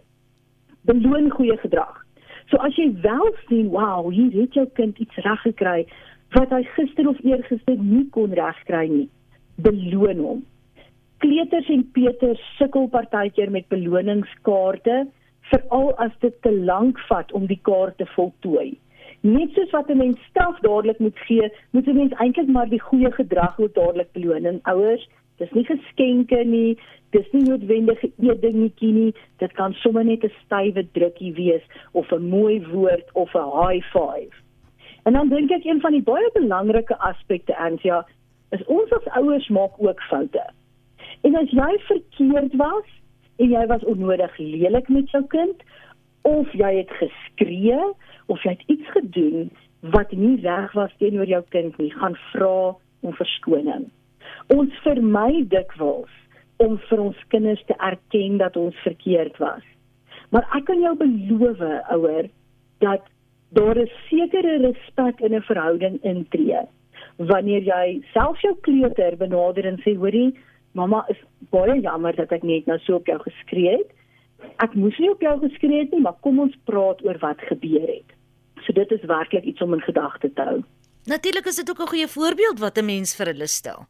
beloon 0.85 1.29
goeie 1.33 1.57
gedrag. 1.57 2.05
So 2.49 2.57
as 2.61 2.75
jy 2.77 2.91
wel 3.01 3.31
sien, 3.47 3.69
wow, 3.73 4.11
hier 4.13 4.33
het 4.41 4.53
jou 4.53 4.65
kind 4.77 4.97
iets 5.01 5.23
reg 5.25 5.41
gekry 5.41 5.85
wat 6.35 6.51
hy 6.51 6.63
gister 6.75 7.07
of 7.07 7.19
eergister 7.23 7.77
nie 7.79 8.05
kon 8.11 8.33
regkry 8.35 8.87
nie, 8.91 9.09
beloon 9.63 10.19
hom. 10.19 10.41
Kleuters 11.23 11.69
en 11.71 11.85
Peters 11.95 12.41
sukkel 12.57 12.89
partykeer 12.91 13.51
met 13.53 13.69
beloningskaarte, 13.71 15.05
veral 15.51 15.93
as 16.01 16.11
dit 16.21 16.35
te 16.43 16.51
lank 16.51 16.99
vat 17.09 17.31
om 17.37 17.45
die 17.47 17.59
kaart 17.69 17.97
te 18.01 18.07
voltooi. 18.15 18.73
Net 19.25 19.53
soos 19.55 19.71
wat 19.73 19.89
'n 19.89 19.97
mens 19.97 20.19
straf 20.29 20.59
dadelik 20.61 20.99
moet 20.99 21.17
gee, 21.27 21.49
moet 21.71 21.87
'n 21.87 21.95
mens 21.95 22.13
eintlik 22.19 22.47
maar 22.47 22.69
die 22.69 22.81
goeie 22.81 23.11
gedrag 23.11 23.59
ook 23.59 23.73
dadelik 23.73 24.11
beloon. 24.11 24.45
En 24.45 24.59
ouers, 24.63 25.07
dis 25.37 25.51
nie 25.51 25.65
geskenke 25.65 26.43
nie, 26.43 26.77
dis 27.11 27.27
nie 27.31 27.43
noodwendig 27.43 28.03
'n 28.03 28.13
eedingetjie 28.29 28.93
nie, 28.93 29.13
dit 29.37 29.51
kan 29.53 29.73
sommer 29.73 30.05
net 30.05 30.23
'n 30.23 30.31
stywe 30.45 30.87
drukkie 30.91 31.33
wees 31.33 31.63
of 31.91 32.11
'n 32.11 32.29
mooi 32.29 32.61
woord 32.71 33.07
of 33.13 33.35
'n 33.35 33.51
high 33.61 33.85
five. 33.91 34.33
En 35.03 35.13
dan 35.13 35.29
dink 35.29 35.51
ek 35.51 35.65
een 35.65 35.81
van 35.81 35.91
die 35.91 36.03
baie 36.03 36.29
belangrike 36.33 36.97
aspekte 36.97 37.57
Ansia 37.57 38.05
is 38.49 38.65
ons 38.65 38.91
as 38.91 39.07
ouers 39.07 39.47
maak 39.47 39.73
ook 39.77 40.01
foute. 40.01 40.45
En 41.21 41.35
as 41.35 41.51
jy 41.51 41.71
verkeerd 41.87 42.55
was 42.55 42.87
en 43.35 43.49
jy 43.49 43.65
was 43.65 43.83
onnodig 43.83 44.37
lelik 44.37 44.89
met 44.89 45.09
jou 45.11 45.23
kind 45.27 45.63
of 46.21 46.51
jy 46.53 46.71
het 46.77 46.91
geskree 47.01 47.79
of 48.25 48.41
jy 48.43 48.55
het 48.55 48.63
iets 48.65 48.89
gedoen 48.97 49.51
wat 49.93 50.11
nie 50.11 50.39
reg 50.41 50.73
was 50.73 50.93
teenoor 50.97 51.29
jou 51.29 51.43
kind 51.49 51.77
nie, 51.77 51.91
gaan 51.93 52.17
vra 52.31 52.73
om 53.01 53.13
verskoning. 53.13 53.85
Ons 54.47 54.73
vermy 54.83 55.45
dikwels 55.49 56.11
om 56.57 56.77
vir 56.89 56.99
ons 56.99 57.17
kinders 57.27 57.63
te 57.67 57.75
erken 57.79 58.37
dat 58.37 58.57
ons 58.57 58.75
verkeerd 58.83 59.37
was. 59.37 59.63
Maar 60.29 60.47
ek 60.57 60.65
kan 60.65 60.81
jou 60.81 60.95
beloof, 60.95 61.61
ouer, 61.91 62.29
dat 62.79 63.03
daar 63.49 63.77
'n 63.79 63.89
sekere 64.09 64.57
respek 64.57 65.19
in 65.19 65.35
'n 65.35 65.41
verhouding 65.41 66.03
intree 66.03 66.61
wanneer 67.17 67.63
jy 67.63 68.01
self 68.13 68.41
jou 68.41 68.55
kleuter 68.61 69.17
benader 69.17 69.65
en 69.65 69.77
sê, 69.77 69.95
"Hoerie, 69.95 70.35
Mamma 70.75 71.05
is 71.07 71.19
baie 71.55 71.79
jammer 71.79 72.15
dat 72.15 72.33
ek 72.35 72.43
net 72.43 72.67
nou 72.67 72.75
so 72.83 72.99
op 72.99 73.07
jou 73.07 73.17
geskree 73.23 73.77
het. 73.77 73.91
Ek 74.63 74.75
moes 74.75 74.97
nie 74.99 75.09
op 75.09 75.21
jou 75.23 75.33
geskree 75.39 75.85
het 75.85 75.93
nie, 75.95 76.01
maar 76.03 76.17
kom 76.25 76.41
ons 76.43 76.55
praat 76.67 76.99
oor 77.07 77.19
wat 77.21 77.39
gebeur 77.47 77.87
het. 77.87 78.15
So 78.65 78.75
dit 78.75 78.91
is 78.91 79.07
werklik 79.07 79.47
iets 79.47 79.63
om 79.63 79.73
in 79.77 79.83
gedagte 79.87 80.33
te 80.33 80.47
hou. 80.49 80.57
Natuurlik 81.07 81.45
is 81.45 81.55
dit 81.55 81.69
ook 81.69 81.79
'n 81.79 81.91
goeie 81.93 82.07
voorbeeld 82.07 82.59
wat 82.59 82.77
'n 82.77 82.85
mens 82.85 83.15
vir 83.15 83.25
hulle 83.25 83.47
stel. 83.47 83.87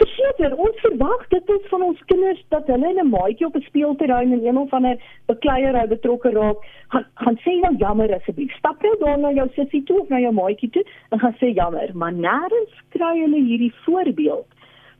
Verseker, 0.00 0.54
ons 0.56 0.76
verwag 0.80 1.24
dit 1.32 1.50
is 1.52 1.64
van 1.68 1.82
ons 1.84 1.98
kinders 2.08 2.38
dat 2.54 2.68
hulle 2.72 2.90
in 2.92 3.00
'n 3.02 3.10
maatjie 3.12 3.46
op 3.46 3.56
'n 3.56 3.66
speelterrein 3.66 4.32
in 4.32 4.46
een 4.46 4.58
of 4.58 4.72
ander 4.72 4.96
bekleierery 5.26 5.86
betrokke 5.88 6.30
raak, 6.30 6.56
gaan 6.88 7.04
gaan 7.14 7.36
sê 7.44 7.52
nou 7.60 7.74
jammer 7.76 8.14
asseblief. 8.14 8.52
Stap 8.56 8.82
nou 8.82 8.94
daar 8.98 9.18
na 9.18 9.32
jou 9.32 9.48
sussie 9.54 9.82
toe 9.82 10.00
of 10.00 10.08
na 10.08 10.20
jou 10.20 10.32
maatjie 10.32 10.70
toe 10.70 10.84
en 11.10 11.18
gaan 11.18 11.36
sê 11.40 11.52
jammer, 11.54 11.90
maar 11.94 12.12
nêrens 12.12 12.72
kry 12.88 13.20
hulle 13.20 13.44
hierdie 13.44 13.74
voorbeeld 13.84 14.46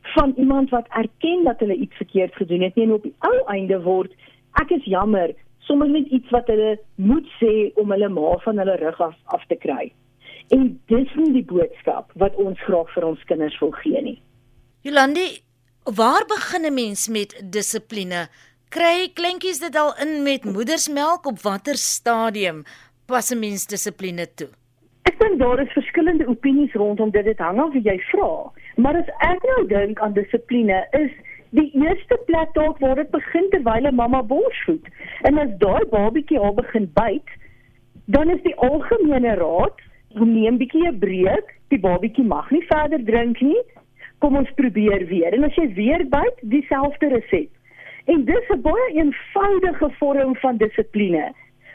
van 0.01 0.33
iemand 0.37 0.69
wat 0.69 0.87
erken 0.89 1.43
dat 1.43 1.59
hulle 1.59 1.75
iets 1.75 1.95
verkeerd 1.95 2.35
gedoen 2.35 2.61
het 2.61 2.75
nie 2.75 2.85
en 2.85 2.93
op 2.93 3.03
die 3.03 3.15
ou 3.19 3.37
einde 3.45 3.81
word 3.81 4.11
ek 4.61 4.71
is 4.71 4.83
jammer 4.83 5.33
sommer 5.59 5.89
net 5.89 6.07
iets 6.07 6.29
wat 6.29 6.47
hulle 6.47 6.77
moet 6.95 7.27
sê 7.39 7.71
om 7.75 7.91
hulle 7.91 8.09
ma 8.09 8.37
van 8.37 8.57
hulle 8.57 8.75
rug 8.75 9.01
af 9.01 9.15
af 9.25 9.45
te 9.47 9.55
kry. 9.55 9.91
En 10.49 10.79
dis 10.85 11.15
nie 11.15 11.31
die 11.31 11.45
boodskap 11.53 12.11
wat 12.15 12.35
ons 12.35 12.59
graag 12.59 12.89
vir 12.93 13.05
ons 13.05 13.23
kinders 13.23 13.59
wil 13.59 13.71
gee 13.71 14.01
nie. 14.01 14.19
Jolandi, 14.83 15.27
waar 15.83 16.23
begin 16.27 16.65
'n 16.65 16.73
mens 16.73 17.07
met 17.07 17.31
dissipline? 17.53 18.21
Kry 18.69 19.11
kleintjies 19.13 19.59
dit 19.59 19.75
al 19.75 19.93
in 20.03 20.23
met 20.23 20.43
moedersmelk 20.43 21.25
op 21.25 21.41
watter 21.41 21.75
stadium 21.75 22.63
pas 23.05 23.29
'n 23.31 23.39
mens 23.39 23.67
dissipline 23.67 24.25
toe? 24.33 24.49
Ek 25.03 25.19
dink 25.19 25.39
daar 25.39 25.61
is 25.61 25.71
verskillende 25.71 26.27
opinies 26.27 26.73
rondom 26.73 27.11
dit. 27.11 27.25
Dit 27.25 27.37
hang 27.37 27.59
af 27.59 27.71
wie 27.73 27.81
jy 27.81 27.99
vra. 27.99 28.51
Maar 28.75 28.95
as 28.95 29.09
ek 29.19 29.43
nou 29.43 29.67
dink 29.67 29.99
aan 29.99 30.13
dissipline, 30.13 30.87
is 30.91 31.11
die 31.49 31.71
eerste 31.73 32.17
plek 32.25 32.53
dalk 32.53 32.79
waar 32.79 32.95
dit 32.95 33.11
begin 33.11 33.49
terwyl 33.49 33.85
'n 33.87 33.95
mamma 33.95 34.23
borsvoed. 34.23 34.85
En 35.21 35.37
as 35.37 35.57
daai 35.57 35.85
babatjie 35.85 36.39
al 36.39 36.53
begin 36.53 36.91
byt, 36.93 37.29
dan 38.05 38.29
is 38.29 38.41
die 38.41 38.55
algemene 38.55 39.35
raad, 39.35 39.77
neem 40.13 40.57
bietjie 40.57 40.87
'n 40.87 40.99
breek. 40.99 41.47
Die 41.67 41.79
babatjie 41.79 42.23
mag 42.23 42.49
nie 42.51 42.65
verder 42.65 43.03
drink 43.05 43.41
nie. 43.41 43.61
Kom 44.21 44.37
ons 44.37 44.51
probeer 44.55 45.05
weer. 45.09 45.33
En 45.33 45.43
as 45.47 45.57
jy 45.59 45.67
weer 45.77 46.05
byt, 46.09 46.41
dieselfde 46.53 47.09
resept. 47.13 47.55
En 48.05 48.25
dis 48.25 48.49
'n 48.49 48.61
baie 48.61 48.87
eenvoudige 48.93 49.89
vorm 49.99 50.35
van 50.35 50.57
dissipline 50.57 51.33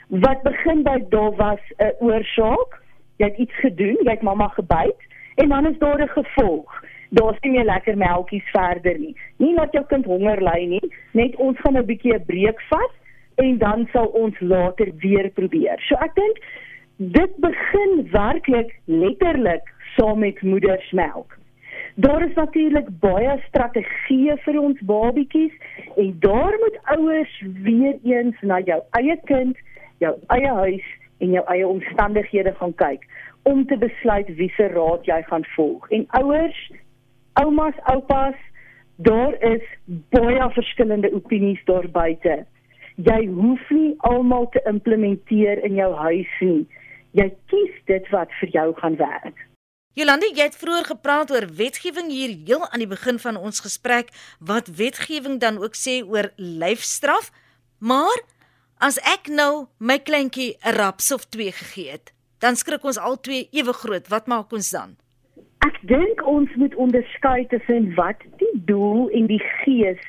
wat 0.09 0.43
begin 0.43 0.83
by 0.83 0.99
daar 1.09 1.35
was 1.37 1.63
'n 1.79 1.93
oorsaak. 1.99 2.83
Jy 3.17 3.27
het 3.27 3.39
iets 3.39 3.57
gedoen, 3.61 3.99
jy 4.03 4.11
het 4.11 4.23
mamma 4.23 4.49
gebyt 4.49 5.01
en 5.35 5.49
dan 5.49 5.67
is 5.67 5.79
daar 5.79 6.03
'n 6.03 6.09
gevolg 6.09 6.85
daar's 7.11 7.41
nie 7.41 7.53
meer 7.57 7.65
lekker 7.65 7.97
melktjies 7.97 8.51
verder 8.53 8.99
nie. 8.99 9.15
Nie 9.37 9.55
laat 9.55 9.73
jou 9.73 9.85
kind 9.87 10.05
honger 10.05 10.43
ly 10.43 10.65
nie, 10.77 10.93
net 11.13 11.37
ons 11.37 11.59
gaan 11.61 11.79
'n 11.79 11.87
bietjie 11.87 12.15
'n 12.15 12.25
breek 12.27 12.61
vat 12.71 12.93
en 13.37 13.59
dan 13.59 13.89
sal 13.93 14.07
ons 14.07 14.41
later 14.41 14.91
weer 14.99 15.31
probeer. 15.31 15.79
So 15.89 15.95
ek 15.95 16.15
dink 16.15 16.37
dit 16.97 17.37
begin 17.37 18.09
werklik 18.11 18.75
letterlik 18.85 19.73
saam 19.97 20.19
met 20.19 20.43
moedersmelk. 20.43 21.39
Daar 21.99 22.23
is 22.23 22.35
natuurlik 22.35 22.89
baie 23.01 23.39
strategieë 23.47 24.35
vir 24.45 24.57
ons 24.61 24.81
babatjies 24.85 25.53
en 25.97 26.11
daar 26.21 26.57
moet 26.61 26.75
ouers 26.93 27.37
weer 27.65 27.97
eens 28.05 28.43
na 28.45 28.59
jou 28.61 28.77
eie 28.99 29.17
kind, 29.31 29.57
jou 30.05 30.11
eie 30.35 30.51
huis 30.59 30.91
en 31.25 31.33
jou 31.33 31.45
eie 31.55 31.65
omstandighede 31.69 32.53
gaan 32.59 32.75
kyk 32.83 33.07
om 33.49 33.65
te 33.67 33.79
besluit 33.81 34.29
wiese 34.37 34.69
raad 34.75 35.09
jy 35.09 35.23
gaan 35.31 35.49
volg. 35.55 35.89
En 35.89 36.05
ouers 36.21 36.61
oumas, 37.41 37.81
oupas, 37.89 38.37
daar 38.97 39.33
is 39.55 39.65
baie 40.13 40.51
verskillende 40.53 41.15
opinies 41.17 41.65
daar 41.65 41.89
buite. 41.97 42.43
Jy 43.09 43.21
hoef 43.41 43.71
nie 43.71 43.95
almal 44.05 44.51
te 44.53 44.61
implementeer 44.69 45.65
in 45.65 45.81
jou 45.81 45.95
huis 46.05 46.39
nie. 46.45 46.67
Jy 47.17 47.31
kies 47.49 47.83
dit 47.89 48.13
wat 48.13 48.29
vir 48.43 48.59
jou 48.61 48.69
gaan 48.85 49.01
werk. 49.01 49.46
Jolande, 49.97 50.29
jy 50.37 50.45
het 50.45 50.57
vroeër 50.61 50.85
gepraat 50.91 51.31
oor 51.33 51.47
wetgewing 51.57 52.11
hier 52.13 52.35
heel 52.45 52.65
aan 52.69 52.83
die 52.83 52.89
begin 52.91 53.17
van 53.17 53.39
ons 53.41 53.63
gesprek 53.65 54.11
wat 54.45 54.67
wetgewing 54.77 55.39
dan 55.41 55.57
ook 55.57 55.73
sê 55.73 56.03
oor 56.05 56.27
lyfstraf. 56.37 57.31
Maar 57.81 58.21
as 58.77 58.99
ek 59.09 59.31
nou 59.33 59.69
my 59.81 59.97
kleintjie 59.97 60.59
'n 60.61 60.77
raps 60.77 61.09
of 61.17 61.25
twee 61.25 61.49
gegee 61.49 61.97
het, 61.97 62.13
dan 62.45 62.61
skrik 62.61 62.85
ons 62.85 62.99
al 62.99 63.17
twee 63.21 63.49
ewe 63.53 63.73
groot. 63.73 64.09
Wat 64.09 64.27
maak 64.27 64.53
ons 64.53 64.71
dan? 64.71 64.97
Ek 65.65 65.81
dink 65.81 66.21
ons 66.27 66.55
moet 66.57 66.75
onderskei 66.75 67.47
tussen 67.47 67.95
wat 67.95 68.21
die 68.37 68.53
doel 68.69 69.09
en 69.09 69.27
die 69.27 69.43
gees 69.65 70.05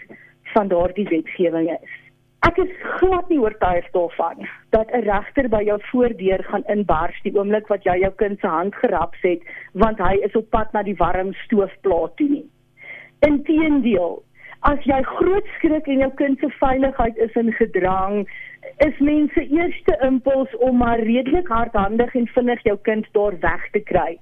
van 0.53 0.67
daardie 0.67 1.07
wetgewing 1.07 1.71
is. 1.71 2.06
Ek 2.47 2.59
is 2.63 2.69
glad 2.99 3.27
nie 3.27 3.39
oortuig 3.43 3.87
daarvan 3.91 4.45
dat 4.75 4.91
'n 4.95 5.03
regter 5.03 5.47
by 5.51 5.59
jou 5.67 5.77
voordeur 5.91 6.43
gaan 6.43 6.63
inbars 6.75 7.17
die 7.23 7.33
oomblik 7.35 7.67
wat 7.67 7.83
jy 7.83 7.95
jou 8.03 8.11
kind 8.21 8.39
se 8.39 8.47
hand 8.47 8.75
geraps 8.75 9.21
het 9.21 9.41
want 9.73 9.99
hy 9.99 10.13
is 10.27 10.35
op 10.35 10.49
pad 10.49 10.71
na 10.73 10.83
die 10.83 10.95
warm 10.95 11.33
stoofplaas 11.43 12.13
toe 12.15 12.29
nie. 12.29 12.45
Inteendeel, 13.27 14.23
as 14.61 14.79
jy 14.83 15.01
groot 15.03 15.47
skrik 15.57 15.87
en 15.87 15.99
jou 16.05 16.11
kind 16.21 16.39
se 16.39 16.49
veiligheid 16.59 17.17
is 17.17 17.35
in 17.35 17.51
gedrang, 17.51 18.27
is 18.87 18.99
mense 18.99 19.47
eerste 19.47 19.97
impuls 20.07 20.57
om 20.57 20.77
maar 20.77 20.99
redelik 20.99 21.47
hardhandig 21.47 22.15
en 22.15 22.27
vinnig 22.27 22.63
jou 22.63 22.77
kind 22.77 23.07
daar 23.11 23.39
weg 23.39 23.71
te 23.71 23.79
kry. 23.79 24.17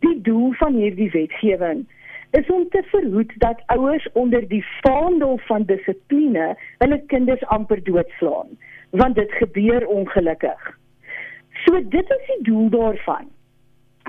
Die 0.00 0.20
doel 0.20 0.52
van 0.52 0.74
hierdie 0.74 1.10
wetgewing 1.10 1.86
is 2.30 2.46
om 2.46 2.68
te 2.68 2.82
verhoed 2.82 3.32
dat 3.36 3.62
ouers 3.66 4.08
onder 4.12 4.48
die 4.48 4.64
vaandel 4.80 5.38
van 5.38 5.64
dissipline 5.64 6.56
hulle 6.78 7.02
kinders 7.06 7.44
amper 7.46 7.82
doodslaan, 7.84 8.58
want 8.90 9.14
dit 9.14 9.32
gebeur 9.32 9.86
ongelukkig. 9.86 10.78
So 11.64 11.80
dit 11.88 12.10
is 12.10 12.26
die 12.26 12.42
doel 12.50 12.68
daarvan. 12.68 13.30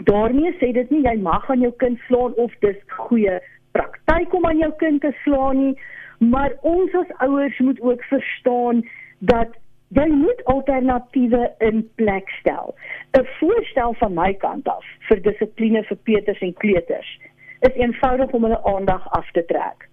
Daarmee 0.03 0.51
sê 0.59 0.71
dit 0.75 0.89
nie 0.89 1.03
jy 1.03 1.15
mag 1.21 1.49
aan 1.49 1.63
jou 1.63 1.71
kind 1.77 1.99
slaan 2.07 2.35
of 2.35 2.53
dis 2.59 2.77
goeie 2.88 3.39
praktyk 3.71 4.33
om 4.33 4.45
aan 4.45 4.61
jou 4.63 4.71
kind 4.83 5.01
te 5.01 5.13
slaan 5.23 5.63
nie, 5.63 5.73
maar 6.19 6.53
ons 6.61 6.93
as 6.93 7.15
ouers 7.25 7.59
moet 7.59 7.81
ook 7.81 8.03
verstaan 8.11 8.83
dat 9.19 9.55
jy 9.95 10.05
moet 10.11 10.43
alternatiewe 10.45 11.49
in 11.65 11.81
plek 11.95 12.29
stel. 12.39 12.75
'n 13.17 13.25
Voorstel 13.39 13.93
van 13.93 14.13
my 14.13 14.33
kant 14.33 14.67
af 14.67 14.85
vir 15.07 15.21
dissipline 15.21 15.83
vir 15.83 15.97
Peters 16.03 16.39
en 16.39 16.53
kleuters 16.53 17.17
is 17.60 17.75
eenvoudig 17.75 18.32
om 18.32 18.44
hulle 18.44 18.63
aandag 18.63 19.10
af 19.12 19.32
te 19.32 19.46
trek. 19.46 19.88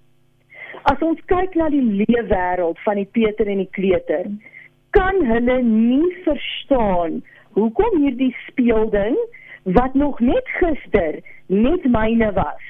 As 0.82 1.00
ons 1.02 1.20
kyk 1.30 1.54
na 1.54 1.68
die 1.72 1.82
leefwêreld 1.82 2.78
van 2.84 3.00
die 3.00 3.08
Peter 3.18 3.46
en 3.46 3.62
die 3.64 3.72
kleuter, 3.78 4.28
kan 4.96 5.18
hulle 5.26 5.56
nie 5.62 6.12
verstaan 6.24 7.22
hoekom 7.58 8.00
hierdie 8.04 8.34
speelding 8.46 9.16
wat 9.78 9.94
nog 9.94 10.20
net 10.20 10.48
gister 10.60 11.20
net 11.46 11.86
myne 11.90 12.32
was. 12.36 12.66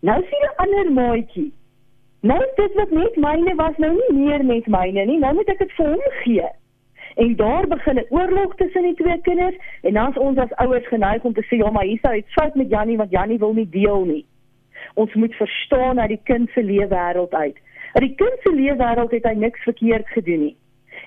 Nou 0.00 0.18
sien 0.30 0.48
'n 0.48 0.56
ander 0.64 0.92
maatjie. 0.92 1.52
Nou 2.20 2.40
dit 2.56 2.74
wat 2.74 2.90
net 2.90 3.16
myne 3.16 3.54
was 3.54 3.76
nou 3.76 3.92
nie 3.92 4.24
meer 4.24 4.44
net 4.44 4.66
myne 4.66 5.04
nie. 5.04 5.18
Nou 5.18 5.34
moet 5.34 5.48
ek 5.48 5.58
dit 5.58 5.72
vir 5.72 5.86
hom 5.86 6.10
gee 6.24 6.50
en 7.14 7.36
daar 7.36 7.66
begin 7.66 7.96
'n 7.96 8.06
oorlog 8.08 8.54
tussen 8.54 8.82
die 8.82 8.94
twee 8.94 9.20
kinders 9.20 9.56
en 9.82 9.92
dan 9.92 10.10
is 10.10 10.18
ons 10.18 10.38
as 10.38 10.54
ouers 10.54 10.86
geneig 10.86 11.22
om 11.22 11.32
te 11.32 11.42
sê 11.42 11.56
ja 11.56 11.70
maar 11.70 11.84
hier 11.84 11.98
sou 12.02 12.14
iets 12.14 12.32
fout 12.32 12.54
met 12.54 12.70
Jannie 12.70 12.96
want 12.96 13.10
Jannie 13.10 13.38
wil 13.38 13.52
nie 13.52 13.68
deel 13.68 14.04
nie. 14.04 14.26
Ons 14.94 15.14
moet 15.14 15.34
verstaan 15.34 15.96
dat 15.96 16.08
die 16.08 16.20
kind 16.24 16.50
se 16.50 16.62
leefwêreld 16.62 17.32
uit. 17.32 17.56
Dat 17.92 18.02
die 18.02 18.14
kind 18.14 18.36
se 18.42 18.52
leefwêreld 18.54 19.10
het 19.10 19.24
hy 19.24 19.34
niks 19.34 19.62
verkeerd 19.62 20.08
gedoen 20.08 20.40
nie. 20.40 20.56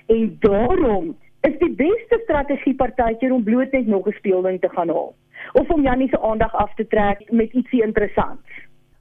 En 0.06 0.36
daarom 0.40 1.16
is 1.40 1.58
die 1.58 1.74
beste 1.74 2.20
strategie 2.24 2.74
partytjie 2.74 3.32
om 3.32 3.44
bloot 3.44 3.72
net 3.72 3.86
nog 3.86 4.06
'n 4.06 4.18
speelding 4.18 4.60
te 4.60 4.68
gaan 4.68 4.88
haal 4.88 5.14
of 5.52 5.68
om 5.70 5.82
Jannie 5.82 6.08
se 6.08 6.20
aandag 6.20 6.54
af 6.54 6.74
te 6.74 6.86
trek 6.86 7.30
met 7.30 7.52
ietsie 7.52 7.82
interessants. 7.82 8.48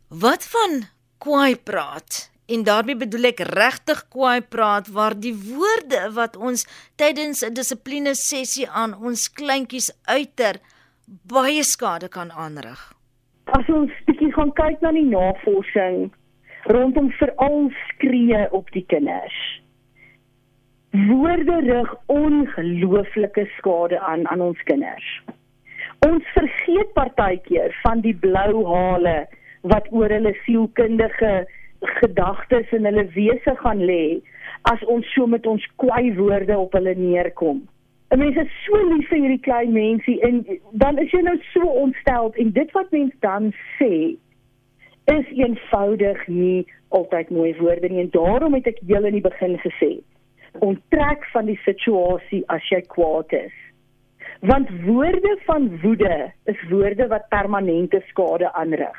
Wat 0.07 0.47
van 0.47 0.81
kwaai 1.17 1.55
praat? 1.55 2.31
En 2.45 2.63
daarmee 2.63 2.97
bedoel 2.97 3.31
ek 3.31 3.39
regtig 3.39 4.07
kwaai 4.07 4.41
praat 4.41 4.87
waar 4.93 5.15
die 5.19 5.33
woorde 5.33 6.11
wat 6.13 6.37
ons 6.37 6.67
tydens 6.95 7.41
'n 7.41 7.53
dissipline 7.53 8.15
sessie 8.15 8.69
aan 8.69 8.93
ons 9.01 9.31
kleintjies 9.31 9.91
uiter 10.03 10.61
baie 11.05 11.63
skade 11.63 12.07
kan 12.07 12.31
aanrig. 12.31 12.94
As 13.53 13.67
ons 13.69 13.91
bietjie 14.07 14.31
gaan 14.33 14.49
kyk 14.57 14.81
na 14.81 14.89
die 14.95 15.05
navorsing 15.05 16.07
rondom 16.73 17.11
veral 17.19 17.67
skree 17.89 18.41
op 18.57 18.71
die 18.73 18.85
kinders. 18.89 19.35
Woorde 21.09 21.59
rig 21.67 21.91
ongelooflike 22.09 23.45
skade 23.57 23.99
aan 23.99 24.25
aan 24.33 24.41
ons 24.41 24.63
kinders. 24.65 25.09
Ons 26.07 26.25
vergeet 26.33 26.93
partykeer 26.97 27.75
van 27.83 28.01
die 28.01 28.15
blou 28.25 28.65
hale 28.71 29.27
wat 29.61 29.91
oor 29.93 30.09
hulle 30.09 30.33
sielkundige 30.45 31.45
gedagtes 31.99 32.73
in 32.73 32.89
hulle 32.89 33.05
wese 33.13 33.53
gaan 33.61 33.85
lê 33.85 34.21
as 34.71 34.81
ons 34.89 35.05
so 35.13 35.29
met 35.29 35.45
ons 35.45 35.61
kwai 35.81 36.15
woorde 36.17 36.57
op 36.57 36.73
hulle 36.73 36.95
neerkom. 36.97 37.61
'n 38.11 38.19
Mens 38.19 38.35
is 38.37 38.51
so 38.65 38.77
lief 38.89 39.07
vir 39.09 39.17
hierdie 39.17 39.45
klein 39.47 39.71
mensie 39.73 40.21
en 40.21 40.43
dan 40.71 40.97
is 40.97 41.11
jy 41.11 41.21
nou 41.21 41.37
so 41.53 41.61
ontstel 41.83 42.31
en 42.35 42.51
dit 42.51 42.71
wat 42.71 42.91
mens 42.91 43.13
dan 43.19 43.53
sê 43.79 44.17
is 45.13 45.31
eenvoudig 45.31 46.27
nie 46.27 46.65
altyd 46.89 47.29
mooi 47.29 47.55
woorde 47.57 47.89
nie 47.89 48.03
en 48.03 48.11
daarom 48.13 48.53
het 48.53 48.67
ek 48.67 48.83
julle 48.91 49.07
in 49.07 49.17
die 49.17 49.29
begin 49.29 49.57
gesê 49.63 49.91
onttrek 50.59 51.25
van 51.33 51.49
die 51.49 51.57
situasie 51.63 52.43
as 52.53 52.63
jy 52.71 52.81
kwaad 52.93 53.33
is. 53.35 53.55
Want 54.45 54.69
woorde 54.85 55.33
van 55.47 55.67
woede 55.81 56.31
is 56.51 56.61
woorde 56.69 57.07
wat 57.11 57.27
permanente 57.29 58.01
skade 58.07 58.51
aanrig. 58.53 58.97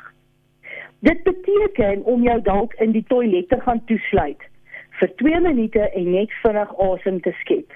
Dit 0.99 1.23
beteken 1.23 2.03
om 2.03 2.23
jou 2.23 2.37
dalk 2.41 2.73
in 2.83 2.91
die 2.91 3.05
toilet 3.07 3.49
te 3.49 3.59
gaan 3.61 3.83
toesluit 3.85 4.47
vir 4.99 5.11
2 5.21 5.41
minute 5.45 5.89
en 5.89 6.11
net 6.11 6.31
vinnig 6.43 6.71
asem 6.89 7.19
te 7.21 7.33
skep 7.41 7.73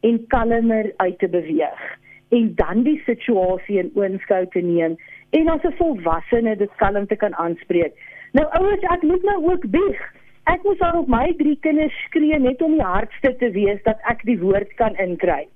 en 0.00 0.26
kalmer 0.26 0.92
uit 0.96 1.18
te 1.18 1.28
beweeg 1.28 1.84
en 2.28 2.52
dan 2.54 2.82
die 2.82 2.98
situasie 3.06 3.78
in 3.78 3.90
oënskou 3.94 4.42
te 4.50 4.60
neem 4.60 4.96
en 5.38 5.48
as 5.48 5.64
'n 5.64 5.76
volwassene 5.78 6.56
dit 6.56 6.70
kalm 6.76 7.06
te 7.06 7.16
kan 7.16 7.34
aanspreek. 7.34 7.92
Nou 8.32 8.46
ouers, 8.58 8.82
ek 8.82 9.02
moet 9.02 9.22
nou 9.22 9.44
ook 9.52 9.70
bieg. 9.70 10.00
Ek 10.44 10.62
moes 10.62 10.80
al 10.80 10.98
op 10.98 11.08
my 11.08 11.34
drie 11.36 11.58
kinders 11.60 11.94
skree 12.04 12.38
net 12.38 12.62
om 12.62 12.72
die 12.72 12.82
hardste 12.82 13.36
te 13.36 13.50
wees 13.50 13.82
dat 13.82 13.98
ek 14.02 14.22
die 14.24 14.38
woord 14.38 14.74
kan 14.74 14.96
inkry. 14.96 15.46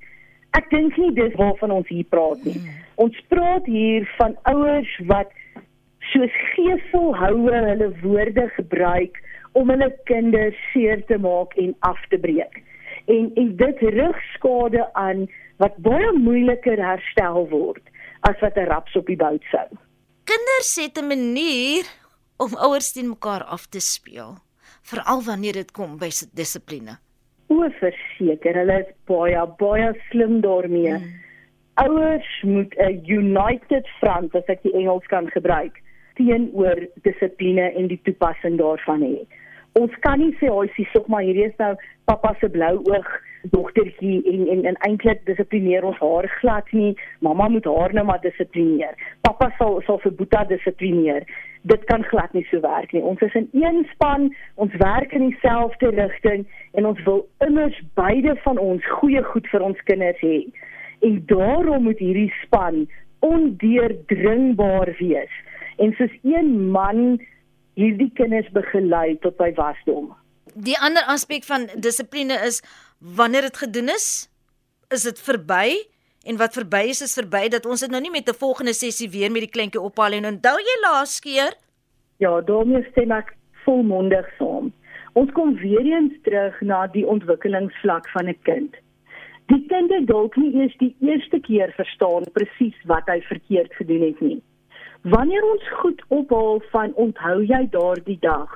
Ek 0.50 0.70
dink 0.70 0.96
nie 0.96 1.12
dis 1.12 1.34
waarvan 1.34 1.70
ons 1.70 1.88
hier 1.88 2.04
praat 2.04 2.44
nie. 2.44 2.60
Ons 2.94 3.20
praat 3.28 3.66
hier 3.66 4.06
van 4.18 4.36
ouers 4.42 4.98
wat 5.06 5.30
soos 6.12 6.34
geeselhoue 6.54 7.54
hulle 7.68 7.92
woorde 8.02 8.48
gebruik 8.48 9.22
om 9.52 9.70
hulle 9.70 9.94
kinders 10.04 10.56
seer 10.72 11.04
te 11.06 11.18
maak 11.18 11.54
en 11.54 11.74
af 11.80 12.02
te 12.08 12.18
breek 12.18 12.62
en 13.14 13.30
en 13.42 13.54
dit 13.56 13.82
rig 13.94 14.18
skade 14.34 14.84
aan 14.98 15.26
wat 15.62 15.76
baie 15.84 16.10
moeiliker 16.18 16.80
herstel 16.80 17.46
word 17.50 17.82
as 18.28 18.36
wat 18.44 18.56
'n 18.56 18.68
raps 18.72 18.96
op 18.96 19.06
die 19.06 19.16
bout 19.16 19.44
sou. 19.50 19.68
Kinders 20.24 20.72
het 20.76 20.98
'n 20.98 21.06
manier 21.06 21.84
om 22.36 22.56
ouers 22.56 22.92
teen 22.92 23.08
mekaar 23.08 23.44
af 23.44 23.66
te 23.66 23.80
speel, 23.80 24.38
veral 24.82 25.22
wanneer 25.22 25.52
dit 25.52 25.70
kom 25.70 25.98
by 25.98 26.10
dissipline. 26.32 26.98
O, 27.48 27.68
verseker, 27.80 28.54
hulle 28.54 28.78
is 28.80 28.92
baie 29.04 29.46
baie 29.58 29.92
slim 30.10 30.40
daarmee. 30.40 30.94
Hmm. 30.96 31.12
Ouers 31.74 32.42
moet 32.42 32.74
'n 32.78 33.02
united 33.04 33.86
front, 33.98 34.34
as 34.34 34.46
ek 34.46 34.62
die 34.62 34.72
Engels 34.72 35.06
kan 35.06 35.30
gebruik, 35.30 35.82
teenoor 36.14 36.86
dissipline 37.02 37.72
en 37.74 37.86
die 37.86 38.00
toepassing 38.02 38.58
daarvan 38.58 39.02
hê 39.02 39.26
ons 39.78 39.96
kan 40.04 40.18
nie 40.18 40.34
sê 40.40 40.50
hy 40.50 40.68
sê 40.76 40.86
sog 40.92 41.08
maar 41.08 41.22
hierdie 41.26 41.48
is 41.50 41.58
nou 41.62 41.74
pappa 42.10 42.34
se 42.40 42.48
blou 42.50 42.76
oog 42.90 43.10
dogtertjie 43.42 44.22
en 44.32 44.48
en, 44.52 44.64
en 44.64 44.78
eintlik 44.86 45.22
dissiplineer 45.24 45.84
ons 45.84 45.98
haar 45.98 46.28
glad 46.40 46.72
nie. 46.76 46.94
Mamma 47.24 47.48
moet 47.48 47.64
haar 47.64 47.94
nou 47.96 48.04
maar 48.04 48.20
dissiplineer. 48.20 48.96
Pappa 49.24 49.50
sal 49.58 49.80
sal 49.86 50.00
vir 50.04 50.12
boeta 50.18 50.44
dissiplineer. 50.50 51.24
Dit 51.62 51.84
kan 51.88 52.04
glad 52.08 52.32
nie 52.36 52.44
so 52.50 52.60
werk 52.64 52.92
nie. 52.92 53.02
Ons 53.02 53.22
is 53.24 53.36
in 53.38 53.48
een 53.56 53.84
span 53.92 54.30
ons 54.56 54.76
werk 54.82 55.12
in 55.16 55.28
dieselfde 55.28 55.92
rigting 55.96 56.46
en 56.72 56.88
ons 56.92 57.02
wil 57.08 57.26
immers 57.46 57.78
beide 58.00 58.36
van 58.44 58.58
ons 58.58 58.92
goeie 59.00 59.22
goed 59.32 59.48
vir 59.52 59.64
ons 59.70 59.86
kinders 59.88 60.20
hê. 60.24 60.42
En 61.06 61.22
daarom 61.32 61.88
moet 61.88 62.00
hierdie 62.00 62.32
span 62.44 62.84
ondeurdringbaar 63.24 64.94
wees. 64.98 65.32
En 65.80 65.92
soos 65.96 66.12
een 66.22 66.70
man 66.72 67.20
hierdie 67.74 68.10
kinders 68.14 68.48
begelei 68.52 69.18
tot 69.22 69.36
by 69.36 69.52
wasdom. 69.56 70.10
Die 70.54 70.78
ander 70.78 71.06
aspek 71.06 71.44
van 71.44 71.68
dissipline 71.76 72.34
is 72.46 72.62
wanneer 72.98 73.42
dit 73.42 73.56
gedoen 73.56 73.88
is, 73.88 74.28
is 74.90 75.06
dit 75.06 75.20
verby 75.20 75.78
en 76.26 76.36
wat 76.36 76.56
verby 76.58 76.82
is 76.90 77.02
is 77.02 77.16
verby 77.16 77.48
dat 77.48 77.66
ons 77.66 77.80
dit 77.80 77.90
nou 77.90 78.00
nie 78.02 78.10
met 78.10 78.28
'n 78.28 78.34
volgende 78.34 78.74
sessie 78.74 79.08
weer 79.10 79.30
met 79.30 79.46
die 79.46 79.54
kleintjie 79.56 79.80
ophaal 79.80 80.12
en 80.12 80.26
onthou 80.26 80.58
jy 80.58 80.76
laas 80.82 81.20
keer? 81.20 81.54
Ja, 82.18 82.40
daarmee 82.40 82.84
stem 82.90 83.12
ek 83.12 83.36
volmondig 83.64 84.26
saam. 84.38 84.72
Ons 85.12 85.32
kom 85.32 85.54
weer 85.56 85.86
eens 85.86 86.12
terug 86.22 86.60
na 86.60 86.86
die 86.86 87.06
ontwikkelingsvlak 87.06 88.08
van 88.08 88.28
'n 88.28 88.38
kind. 88.42 88.76
Die 89.46 89.66
kind 89.66 89.90
het 89.90 90.06
dalk 90.06 90.36
nie 90.36 90.52
eers 90.54 90.76
die 90.78 90.94
eerste 91.00 91.40
keer 91.40 91.72
verstaan 91.76 92.22
presies 92.32 92.76
wat 92.84 93.06
hy 93.06 93.20
verkeerd 93.20 93.72
gedoen 93.74 94.02
het 94.02 94.20
nie. 94.20 94.42
Wanneer 95.02 95.44
ons 95.50 95.68
goed 95.80 96.02
ophaal 96.08 96.58
van 96.70 96.90
onthou 96.94 97.38
jy 97.48 97.60
daardie 97.72 98.18
dag. 98.20 98.50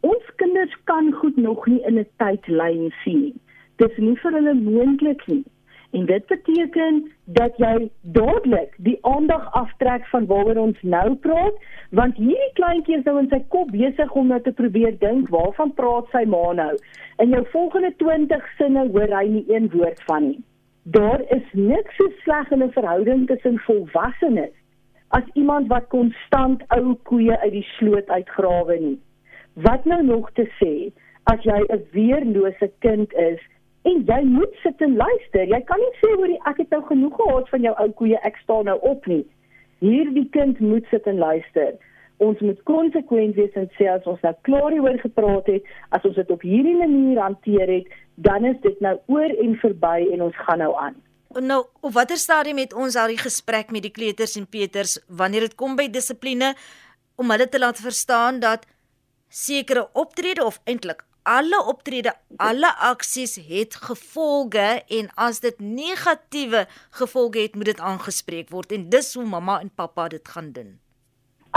Ons 0.00 0.30
kinders 0.40 0.72
kan 0.88 1.12
goed 1.12 1.36
nog 1.36 1.66
nie 1.66 1.82
in 1.84 1.98
'n 1.98 2.06
tydlyn 2.16 2.92
sien. 3.04 3.40
Dit 3.76 3.90
is 3.90 3.98
nie 3.98 4.16
vir 4.16 4.32
hulle 4.32 4.54
moontlik 4.54 5.26
nie. 5.26 5.44
En 5.90 6.06
dit 6.06 6.26
beteken 6.26 7.12
dat 7.24 7.56
jy 7.56 7.90
dadelik 8.02 8.74
die 8.76 8.98
aandag 9.00 9.52
aftrek 9.52 10.06
van 10.06 10.26
waaroor 10.26 10.56
ons 10.56 10.82
nou 10.82 11.14
praat, 11.14 11.54
want 11.90 12.16
hierdie 12.16 12.52
kleintjie 12.52 12.96
is 12.96 13.04
nou 13.04 13.18
in 13.18 13.28
sy 13.28 13.44
kop 13.48 13.70
besig 13.70 14.12
om 14.12 14.26
nou 14.26 14.40
te 14.40 14.52
probeer 14.52 14.98
dink 14.98 15.28
waarvan 15.28 15.74
praat 15.74 16.08
sy 16.10 16.24
ma 16.24 16.52
nou. 16.52 16.76
In 17.18 17.28
jou 17.28 17.44
volgende 17.52 17.92
20 17.96 18.48
sinne 18.56 18.88
hoor 18.88 19.18
hy 19.18 19.26
nie 19.26 19.44
een 19.48 19.70
woord 19.70 20.02
van 20.02 20.28
nie. 20.28 20.42
Daar 20.82 21.20
is 21.20 21.44
niks 21.52 21.96
so 21.96 22.08
sleg 22.22 22.50
in 22.50 22.62
'n 22.62 22.72
verhouding 22.72 23.26
tussen 23.26 23.58
volwassenes 23.58 24.57
as 25.16 25.24
iemand 25.34 25.68
wat 25.72 25.88
konstant 25.88 26.62
ou 26.76 26.94
koeie 27.08 27.36
uit 27.44 27.52
die 27.52 27.66
sloot 27.76 28.08
uitgrawe 28.08 28.76
nie. 28.80 28.98
Wat 29.64 29.84
nou 29.88 30.02
nog 30.04 30.30
te 30.36 30.44
sê 30.58 30.90
as 31.32 31.40
jy 31.44 31.60
'n 31.68 31.86
weerlose 31.92 32.70
kind 32.84 33.12
is 33.14 33.40
en 33.82 34.04
jy 34.04 34.22
moet 34.24 34.54
sit 34.62 34.80
en 34.80 34.96
luister. 34.96 35.44
Jy 35.48 35.60
kan 35.60 35.78
nie 35.78 35.94
sê 36.00 36.12
hoor 36.14 36.32
ek 36.50 36.56
het 36.56 36.70
nou 36.70 36.82
genoeg 36.82 37.16
gehad 37.16 37.48
van 37.48 37.62
jou 37.62 37.74
ou 37.78 37.90
koeie, 37.90 38.18
ek 38.22 38.36
staan 38.36 38.64
nou 38.64 38.78
op 38.80 39.06
nie. 39.06 39.24
Hierdie 39.80 40.28
kind 40.30 40.60
moet 40.60 40.86
sit 40.90 41.06
en 41.06 41.18
luister. 41.18 41.72
Ons 42.18 42.40
moet 42.40 42.62
konsekwent 42.62 43.34
wees 43.34 43.54
en 43.54 43.68
sê 43.78 43.86
as 43.86 44.06
ons 44.06 44.20
nou 44.22 44.34
klaar 44.42 44.72
hieroor 44.74 44.98
gepraat 44.98 45.46
het, 45.46 45.62
as 45.90 46.04
ons 46.04 46.14
dit 46.14 46.30
op 46.30 46.42
hierdie 46.42 46.76
manier 46.76 47.20
hanteer 47.22 47.68
het, 47.68 47.86
dan 48.14 48.44
is 48.44 48.60
dit 48.60 48.80
nou 48.80 48.98
oor 49.06 49.30
en 49.44 49.54
verby 49.56 50.08
en 50.12 50.22
ons 50.22 50.36
gaan 50.36 50.58
nou 50.58 50.74
aan. 50.76 50.96
Nou, 51.40 51.66
op 51.80 51.92
watter 51.92 52.16
stadium 52.16 52.58
het 52.58 52.72
ons 52.74 52.96
al 52.96 53.12
die 53.12 53.20
gesprek 53.20 53.70
met 53.70 53.84
die 53.84 53.94
kleuters 53.94 54.34
en 54.36 54.46
Peters 54.50 54.96
wanneer 55.06 55.46
dit 55.46 55.54
kom 55.54 55.76
by 55.78 55.86
dissipline 55.90 56.54
om 57.14 57.30
hulle 57.30 57.46
te 57.48 57.58
laat 57.58 57.78
verstaan 57.78 58.40
dat 58.42 58.66
sekere 59.28 59.88
optrede 59.92 60.44
of 60.44 60.58
eintlik 60.64 61.04
alle 61.28 61.60
optrede, 61.68 62.14
alle 62.36 62.70
aksies 62.90 63.36
het 63.48 63.76
gevolge 63.76 64.66
en 64.98 65.10
as 65.14 65.42
dit 65.44 65.58
negatiewe 65.60 66.64
gevolge 67.00 67.42
het, 67.44 67.54
moet 67.54 67.72
dit 67.74 67.80
aangespreek 67.80 68.48
word 68.54 68.72
en 68.72 68.88
dis 68.88 69.14
hoe 69.14 69.26
mamma 69.28 69.58
en 69.60 69.70
pappa 69.70 70.08
dit 70.08 70.28
gaan 70.34 70.52
doen. 70.56 70.78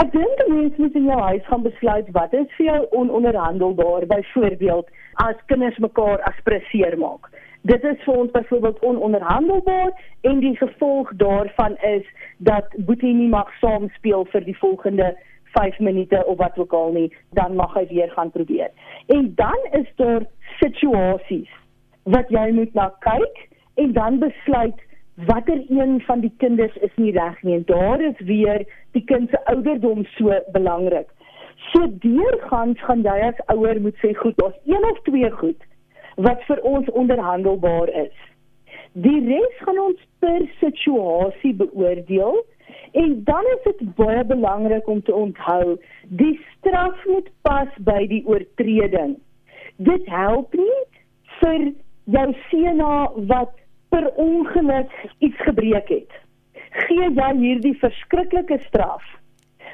Ek 0.00 0.12
dink 0.12 0.42
mense 0.48 0.80
moet 0.80 0.98
in 0.98 1.08
jou 1.08 1.20
huis 1.20 1.46
gaan 1.48 1.64
besluit 1.64 2.10
wat 2.16 2.34
is 2.36 2.52
vir 2.58 2.66
jou 2.68 2.80
ononderhandelbaar 3.00 4.06
byvoorbeeld 4.12 4.92
as 5.24 5.40
kinders 5.48 5.78
mekaar 5.84 6.20
aspresseer 6.28 6.98
maak. 7.00 7.28
Dit 7.62 7.84
is 7.84 7.98
vir 8.02 8.16
ons 8.18 8.30
byvoorbeeld 8.30 8.78
ononderhandelbaar 8.82 9.90
en 10.20 10.40
die 10.42 10.56
gevolg 10.56 11.12
daarvan 11.16 11.76
is 11.76 12.06
dat 12.38 12.74
Boetie 12.76 13.14
nie 13.14 13.28
mag 13.28 13.52
saam 13.60 13.86
speel 13.94 14.24
vir 14.32 14.42
die 14.48 14.56
volgende 14.58 15.12
5 15.54 15.78
minute 15.78 16.24
of 16.26 16.38
wat 16.38 16.58
ook 16.58 16.72
al 16.72 16.90
nie, 16.92 17.12
dan 17.38 17.54
mag 17.54 17.74
hy 17.78 17.86
weer 17.86 18.10
gaan 18.10 18.30
probeer. 18.30 18.70
En 19.06 19.32
dan 19.34 19.66
is 19.78 19.86
daar 19.96 20.26
situasies 20.58 21.54
wat 22.02 22.34
jy 22.34 22.48
moet 22.50 22.74
na 22.74 22.90
kyk 23.06 23.46
en 23.74 23.92
dan 23.92 24.18
besluit 24.18 24.82
watter 25.14 25.62
een 25.68 26.00
van 26.06 26.20
die 26.20 26.34
kinders 26.42 26.76
is 26.82 26.94
nie 26.96 27.14
reg 27.14 27.42
nie 27.42 27.60
en 27.60 27.66
daar 27.70 28.02
is 28.02 28.26
weer 28.26 28.66
die 28.98 29.04
kind 29.04 29.30
se 29.30 29.44
ouderdom 29.54 30.02
so 30.18 30.34
belangrik. 30.52 31.06
So 31.70 31.86
deurgangs 31.86 32.82
gaan 32.82 33.06
jy 33.06 33.20
as 33.30 33.46
ouer 33.54 33.78
moet 33.80 34.02
sê 34.02 34.16
goed, 34.18 34.34
daar's 34.42 34.58
een 34.66 34.90
of 34.90 34.98
twee 35.06 35.30
goed 35.30 35.70
wat 36.16 36.42
vir 36.48 36.60
ons 36.68 36.88
onderhandelbaar 36.90 37.88
is. 38.06 38.16
Die 38.92 39.20
res 39.24 39.60
gaan 39.64 39.78
ons 39.80 40.00
per 40.20 40.42
situasie 40.60 41.54
beoordeel 41.56 42.42
en 42.92 43.14
dan 43.24 43.48
is 43.54 43.62
dit 43.64 43.94
baie 43.96 44.24
belangrik 44.24 44.88
om 44.88 45.00
te 45.02 45.14
onthou, 45.14 45.78
die 46.08 46.34
straf 46.50 47.06
moet 47.08 47.30
pas 47.42 47.68
by 47.88 48.04
die 48.08 48.22
oortreding. 48.28 49.16
Dit 49.76 50.04
help 50.12 50.52
nie 50.54 50.80
vir 51.40 51.72
jou 52.04 52.28
seun 52.50 52.84
wat 53.32 53.56
per 53.88 54.10
ongeluk 54.20 54.92
iets 55.18 55.40
gebreek 55.48 55.88
het. 55.88 56.20
Gee 56.86 57.08
jy 57.08 57.32
hierdie 57.40 57.76
verskriklike 57.80 58.60
straf 58.68 59.04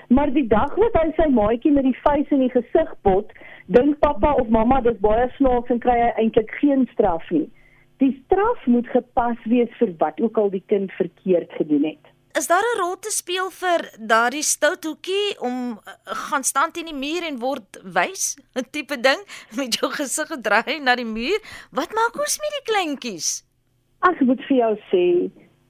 Maar 0.08 0.32
die 0.32 0.46
dag 0.48 0.74
wat 0.80 0.94
hy 0.96 1.10
sy 1.16 1.28
maatjie 1.36 1.72
met 1.72 1.84
die 1.84 1.96
vuis 2.02 2.30
in 2.32 2.44
die 2.46 2.52
gesig 2.54 2.92
pot, 3.04 3.32
dink 3.66 3.98
pappa 4.00 4.32
of 4.40 4.48
mamma 4.48 4.80
dis 4.80 4.96
baie 5.04 5.26
snaaks 5.36 5.72
en 5.74 5.80
kry 5.84 5.96
hy 6.00 6.12
eintlik 6.22 6.52
geen 6.60 6.86
straf 6.94 7.26
nie. 7.34 7.48
Die 8.00 8.14
straf 8.24 8.62
moet 8.66 8.88
gepas 8.94 9.40
wees 9.50 9.72
vir 9.80 9.92
wat 10.00 10.20
ook 10.22 10.38
al 10.38 10.48
die 10.54 10.64
kind 10.72 10.92
verkeerd 10.96 11.52
gedoen 11.58 11.84
het. 11.90 12.14
Is 12.38 12.46
daar 12.46 12.62
'n 12.62 12.78
rol 12.80 12.96
te 12.98 13.10
speel 13.10 13.50
vir 13.50 13.80
daardie 13.98 14.42
stout 14.42 14.84
hoekie 14.84 15.40
om 15.40 15.56
uh, 15.72 15.92
gaan 16.30 16.44
staan 16.44 16.70
teen 16.70 16.86
die 16.86 17.00
muur 17.06 17.22
en 17.26 17.38
word 17.38 17.80
wys, 17.82 18.36
'n 18.58 18.64
tipe 18.70 19.00
ding 19.00 19.20
met 19.56 19.74
jou 19.74 19.90
gesig 19.90 20.28
gedraai 20.28 20.78
na 20.80 20.94
die 20.94 21.10
muur? 21.18 21.40
Wat 21.72 21.92
maak 21.92 22.14
ons 22.16 22.38
met 22.38 22.52
die 22.58 22.66
kleintjies? 22.72 23.44
Ek 24.00 24.20
moet 24.20 24.40
vir 24.48 24.56
jou 24.56 24.74
sê, 24.90 25.04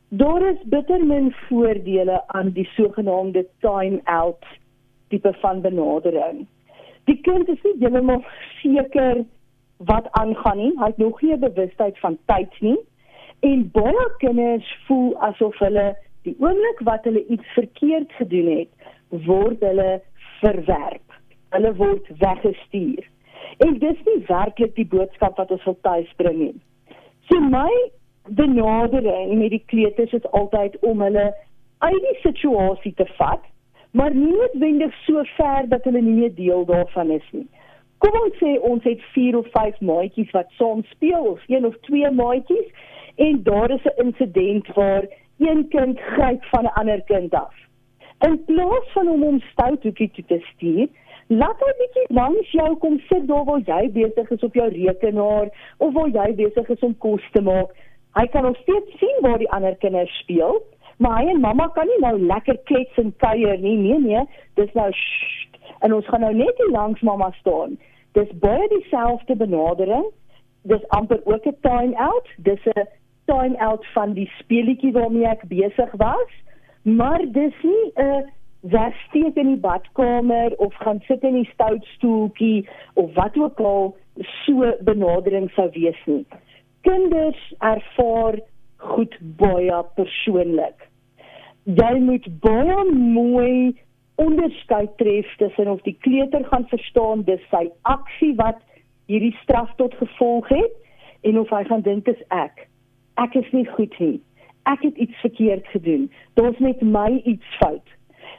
Daar 0.09 0.43
is 0.43 0.57
bitter 0.65 1.07
min 1.07 1.33
voordele 1.33 2.23
aan 2.27 2.51
die 2.51 2.65
sogenaamde 2.65 3.47
time 3.61 4.01
out 4.05 4.47
tipe 5.09 5.33
van 5.41 5.61
benadering. 5.61 6.47
Die 7.05 7.21
kind 7.21 7.49
is 7.49 7.61
nie 7.63 7.75
heeltemal 7.79 8.25
seker 8.63 9.25
wat 9.77 10.09
aangaan 10.11 10.57
nie. 10.57 10.73
Hy 10.79 10.87
het 10.87 10.97
nog 10.97 11.21
nie 11.23 11.33
'n 11.33 11.41
bewustheid 11.41 11.99
van 11.99 12.19
tyd 12.25 12.61
nie. 12.61 12.79
En 13.41 13.71
baie 13.71 14.07
kinders 14.19 14.77
voel 14.87 15.19
asof 15.21 15.59
hulle 15.59 15.97
die 16.23 16.37
oomblik 16.39 16.81
wat 16.85 17.05
hulle 17.05 17.27
iets 17.27 17.47
verkeerd 17.47 18.13
gedoen 18.13 18.59
het, 18.59 18.69
word 19.09 19.61
hulle 19.61 20.03
verwerp. 20.41 21.13
Hulle 21.49 21.75
word 21.75 22.09
weggestuur. 22.19 23.09
En 23.59 23.79
dis 23.79 23.99
nie 24.05 24.25
werklik 24.27 24.75
die 24.75 24.87
boodskap 24.87 25.37
wat 25.37 25.51
ons 25.51 25.65
wil 25.65 25.79
tuisbring 25.81 26.39
nie. 26.39 26.61
So 27.29 27.41
my 27.41 27.91
benadering 28.31 29.39
met 29.39 29.51
die 29.51 29.63
kleuters 29.67 30.13
is 30.13 30.31
altyd 30.31 30.79
om 30.81 31.01
hulle 31.01 31.35
uit 31.79 32.03
die 32.03 32.19
situasie 32.23 32.95
te 32.95 33.07
vat, 33.19 33.43
maar 33.91 34.15
nie 34.15 34.33
noodwendig 34.33 34.95
so 35.07 35.23
ver 35.37 35.69
dat 35.69 35.85
hulle 35.85 36.03
nie 36.03 36.17
meer 36.21 36.35
deel 36.35 36.65
daarvan 36.65 37.11
is 37.11 37.29
nie. 37.33 37.47
Kom 37.99 38.15
ons 38.21 38.37
sê 38.39 38.55
ons 38.63 38.85
het 38.87 39.01
4 39.15 39.39
of 39.39 39.47
5 39.55 39.81
maatjies 39.81 40.31
wat 40.37 40.51
saam 40.59 40.85
speel 40.91 41.33
of 41.35 41.43
een 41.47 41.67
of 41.67 41.79
twee 41.89 42.11
maatjies 42.11 42.69
en 43.17 43.43
daar 43.43 43.71
is 43.71 43.85
'n 43.85 44.05
insident 44.05 44.67
waar 44.75 45.05
een 45.39 45.69
kind 45.69 46.01
gryp 46.01 46.45
van 46.45 46.65
'n 46.65 46.77
ander 46.81 47.03
kind 47.03 47.35
af. 47.35 47.55
In 48.27 48.45
plaas 48.45 48.87
van 48.93 49.07
hom 49.07 49.25
om 49.25 49.41
stout 49.41 49.83
hoekie 49.83 50.11
toe 50.11 50.25
te 50.27 50.39
stuur, 50.55 50.89
laat 51.27 51.61
hy 51.61 51.73
bietjie 51.79 52.07
langs 52.09 52.51
jou 52.51 52.77
kom 52.77 53.01
sit 53.09 53.27
daar 53.29 53.45
waar 53.45 53.61
jy 53.61 53.91
besig 53.93 54.31
is 54.31 54.43
op 54.43 54.55
jou 54.55 54.69
rekenaar 54.69 55.49
of 55.77 55.93
waar 55.93 56.09
jy 56.09 56.35
besig 56.35 56.69
is 56.69 56.81
om 56.81 56.99
kos 56.99 57.23
te 57.33 57.43
maak. 57.43 57.75
Hy 58.19 58.27
kan 58.27 58.43
nog 58.43 58.57
steeds 58.57 58.99
sien 58.99 59.19
waar 59.21 59.39
die 59.39 59.51
ander 59.51 59.77
kinders 59.77 60.19
speel 60.19 60.59
Maar 60.99 61.21
hy 61.21 61.29
en 61.31 61.41
mamma 61.41 61.69
kan 61.75 61.87
nie 61.87 61.99
nou 62.03 62.17
lekker 62.27 62.57
klets 62.67 62.97
en 62.99 63.13
kuier 63.23 63.59
nie. 63.63 63.77
Nee 63.79 63.99
nee, 64.03 64.23
dis 64.59 64.73
nou 64.75 64.89
sst, 64.91 65.59
en 65.87 65.95
ons 65.95 66.07
gaan 66.11 66.25
nou 66.27 66.33
net 66.35 66.59
hier 66.59 66.73
langs 66.75 67.05
mamma 67.07 67.31
staan. 67.39 67.77
Dis 68.19 68.33
baie 68.43 68.67
dieselfde 68.73 69.37
benadering. 69.39 70.09
Dis 70.67 70.89
amper 70.99 71.21
ook 71.25 71.47
'n 71.47 71.57
time 71.63 71.95
out. 71.97 72.27
Dis 72.49 72.67
'n 72.67 72.89
time 73.31 73.59
out 73.59 73.87
van 73.95 74.13
die 74.13 74.31
speletjie 74.39 74.93
waarmee 74.93 75.27
ek 75.27 75.47
besig 75.49 75.93
was. 76.03 76.33
Maar 76.83 77.23
dis 77.31 77.55
nie 77.63 77.93
'n 77.95 78.27
wegsteek 78.61 79.37
in 79.37 79.49
die 79.55 79.63
badkamer 79.69 80.53
of 80.57 80.75
gaan 80.75 81.01
sit 81.07 81.23
in 81.23 81.35
die 81.35 81.51
stoutstoeltjie 81.53 82.69
of 82.95 83.15
wat 83.15 83.39
ook 83.39 83.61
al 83.61 83.97
so 84.45 84.75
benadering 84.81 85.51
sou 85.51 85.71
wees 85.73 86.03
nie. 86.07 86.27
Kinders 86.83 87.55
ervaar 87.59 88.41
goed 88.77 89.19
baie 89.21 89.83
persoonlik 89.95 90.89
jy 91.77 91.99
moet 92.01 92.25
baie 92.41 92.85
mooi 92.93 93.77
onderskeid 94.19 94.95
tref 94.97 95.29
tussen 95.37 95.69
of 95.69 95.83
die 95.85 95.97
kleuter 96.01 96.45
gaan 96.49 96.65
verstaan 96.71 97.25
dis 97.29 97.43
sy 97.53 97.67
aksie 97.91 98.33
wat 98.41 98.63
hierdie 99.11 99.35
straf 99.43 99.75
tot 99.77 99.95
gevolg 100.01 100.49
het 100.53 101.29
en 101.29 101.39
of 101.41 101.53
hy 101.53 101.63
gaan 101.69 101.85
dink 101.85 102.07
dis 102.07 102.21
ek. 102.33 102.65
Ek 103.21 103.35
is 103.37 103.49
nie 103.53 103.67
goed 103.75 103.95
nie. 104.01 104.17
Ek 104.71 104.81
het 104.85 104.97
iets 104.97 105.21
verkeerd 105.21 105.67
gedoen. 105.75 106.09
Daar's 106.39 106.59
met 106.63 106.81
my 106.83 107.21
iets 107.25 107.57
fout. 107.61 107.95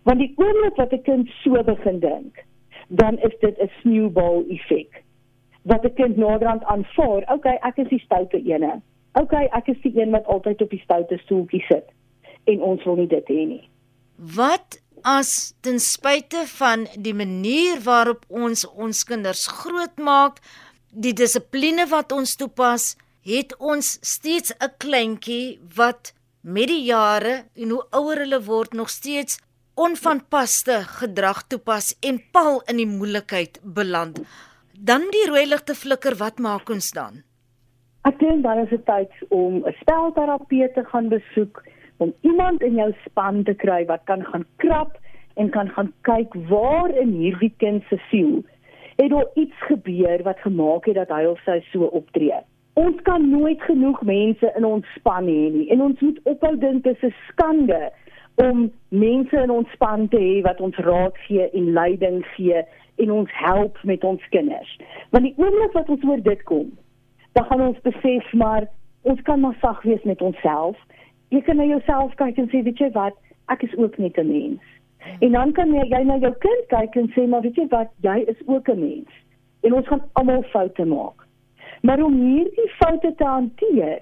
Want 0.07 0.23
die 0.23 0.33
oomblik 0.37 0.77
wat 0.79 0.93
'n 0.93 1.03
kind 1.03 1.29
so 1.43 1.63
begin 1.63 1.99
dink, 1.99 2.45
dan 2.87 3.19
is 3.19 3.35
dit 3.39 3.57
'n 3.59 3.69
snowball 3.81 4.45
effek. 4.49 5.03
Wat 5.63 5.85
'n 5.85 5.93
kind 5.93 6.17
naderhand 6.17 6.63
aanvaar, 6.63 7.23
okay, 7.33 7.57
ek 7.61 7.77
is 7.77 7.89
die 7.89 7.99
stoute 7.99 8.37
ene. 8.37 8.81
Okay, 9.13 9.47
ek 9.51 9.67
is 9.67 9.81
die 9.81 10.01
een 10.01 10.11
wat 10.11 10.25
altyd 10.25 10.61
op 10.61 10.69
die 10.69 10.79
stoute 10.79 11.17
stoeltjie 11.17 11.63
sit 11.67 11.85
en 12.43 12.61
ons 12.61 12.83
wil 12.83 12.95
nie 12.95 13.07
dit 13.07 13.27
hê 13.27 13.45
nie. 13.47 13.69
Wat 14.15 14.79
as 15.03 15.53
ten 15.61 15.79
spyte 15.79 16.45
van 16.47 16.87
die 16.95 17.13
manier 17.13 17.79
waarop 17.83 18.25
ons 18.27 18.65
ons 18.67 19.03
kinders 19.03 19.47
grootmaak, 19.47 20.39
die 20.91 21.13
dissipline 21.13 21.85
wat 21.89 22.11
ons 22.11 22.35
toepas, 22.35 22.95
het 23.23 23.55
ons 23.57 23.97
steeds 24.01 24.53
'n 24.59 24.71
kleintjie 24.77 25.59
wat 25.75 26.13
met 26.41 26.67
die 26.67 26.83
jare 26.83 27.45
en 27.55 27.69
hoe 27.69 27.85
ouer 27.91 28.17
hulle 28.23 28.41
word 28.43 28.73
nog 28.73 28.89
steeds 28.89 29.39
onvanpaste 29.75 30.83
gedrag 30.99 31.43
toepas 31.47 31.95
en 32.01 32.19
pal 32.31 32.61
in 32.67 32.77
die 32.77 32.87
moeilikheid 32.87 33.59
beland. 33.63 34.19
Dan 34.81 35.09
die 35.11 35.25
rooi 35.27 35.43
ligte 35.43 35.73
flikker, 35.75 36.15
wat 36.15 36.37
maak 36.39 36.69
ons 36.71 36.93
dan? 36.95 37.17
Ek 38.07 38.15
dink 38.21 38.45
dan 38.45 38.61
is 38.61 38.69
dit 38.71 38.85
tyd 38.87 39.11
om 39.27 39.57
'n 39.67 39.75
spelterapeut 39.81 40.73
te 40.73 40.83
gaan 40.91 41.09
besoek 41.09 41.63
om 41.97 42.13
iemand 42.21 42.61
in 42.63 42.75
jou 42.75 42.93
span 43.05 43.43
te 43.43 43.53
kry 43.53 43.85
wat 43.85 44.01
kan 44.05 44.23
gaan 44.23 44.45
krap 44.55 44.95
en 45.35 45.49
kan 45.49 45.69
gaan 45.69 45.91
kyk 46.01 46.33
waar 46.47 46.89
in 46.95 47.11
hierdie 47.11 47.53
kind 47.57 47.83
se 47.89 47.99
siel 48.09 48.43
het 48.95 49.09
daar 49.09 49.27
iets 49.35 49.59
gebeur 49.67 50.23
wat 50.23 50.39
gemaak 50.39 50.85
het 50.85 50.95
dat 50.95 51.09
hy 51.09 51.25
of 51.25 51.39
sy 51.43 51.59
so 51.71 51.83
optree. 51.83 52.39
Ons 52.73 53.01
kan 53.01 53.29
nooit 53.29 53.61
genoeg 53.61 54.01
mense 54.01 54.51
in 54.55 54.65
ons 54.65 54.85
span 54.95 55.27
hê 55.27 55.51
nie 55.51 55.69
en 55.69 55.81
ons 55.81 55.99
moet 55.99 56.19
ophou 56.23 56.55
dink 56.55 56.83
dit 56.83 57.03
is 57.03 57.11
'n 57.11 57.15
skande 57.27 57.91
om 58.35 58.71
mense 58.89 59.35
in 59.35 59.51
ons 59.51 59.71
span 59.71 60.07
te 60.07 60.17
hê 60.17 60.41
wat 60.41 60.61
ons 60.61 60.77
raad 60.77 61.17
gee 61.27 61.49
en 61.51 61.73
leiding 61.73 62.25
gee 62.35 62.63
en 62.99 63.11
ons 63.11 63.31
help 63.33 63.77
met 63.83 64.03
ons 64.03 64.29
kinders. 64.29 64.71
Want 65.09 65.23
die 65.23 65.33
oomblik 65.37 65.75
wat 65.77 65.89
ons 65.89 66.03
oor 66.07 66.21
dit 66.23 66.43
kom, 66.43 66.71
dan 67.37 67.45
gaan 67.45 67.61
ons 67.67 67.81
besef 67.85 68.33
maar 68.33 68.67
ons 69.01 69.21
kan 69.27 69.39
maar 69.39 69.57
sag 69.61 69.81
wees 69.87 70.03
met 70.03 70.21
onsself. 70.21 70.77
Jy 71.29 71.41
kan 71.47 71.59
na 71.61 71.67
jouself 71.69 72.13
kyk 72.19 72.37
en 72.41 72.49
sê 72.51 72.63
weet 72.65 72.81
jy 72.81 72.91
wat? 72.97 73.15
Ek 73.53 73.63
is 73.63 73.75
ook 73.77 73.97
net 73.97 74.17
'n 74.17 74.27
mens. 74.27 74.61
En 75.19 75.31
dan 75.31 75.51
kan 75.51 75.73
jy, 75.73 75.85
jy 75.89 76.03
na 76.03 76.17
jou 76.17 76.33
kind 76.43 76.67
kyk 76.67 76.95
en 76.95 77.11
sê 77.15 77.27
maar 77.27 77.41
weet 77.41 77.55
jy 77.55 77.67
wat? 77.69 77.89
Jy 78.01 78.17
is 78.27 78.41
ook 78.45 78.69
'n 78.69 78.79
mens. 78.79 79.09
En 79.61 79.73
ons 79.73 79.87
gaan 79.87 80.03
almal 80.13 80.43
foute 80.43 80.85
maak. 80.85 81.27
Maar 81.81 82.03
om 82.03 82.13
hierdie 82.13 82.69
foute 82.69 83.15
te 83.15 83.23
hanteer 83.23 83.99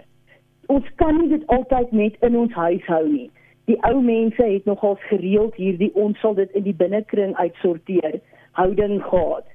ons 0.68 0.86
kan 0.96 1.18
nie 1.18 1.30
dit 1.30 1.48
altyd 1.48 1.92
net 1.92 2.16
in 2.20 2.36
ons 2.38 2.54
huis 2.54 2.86
hou 2.86 3.08
nie. 3.08 3.30
Die 3.68 3.78
ou 3.90 4.02
mense 4.02 4.44
het 4.44 4.66
nogal 4.66 4.96
gereeld 5.10 5.56
hierdie 5.56 5.92
ons 5.94 6.20
sal 6.20 6.36
dit 6.36 6.52
in 6.52 6.64
die 6.64 6.76
binnekring 6.76 7.36
uitsorteer 7.36 8.20
houding 8.58 9.00
gehad 9.04 9.46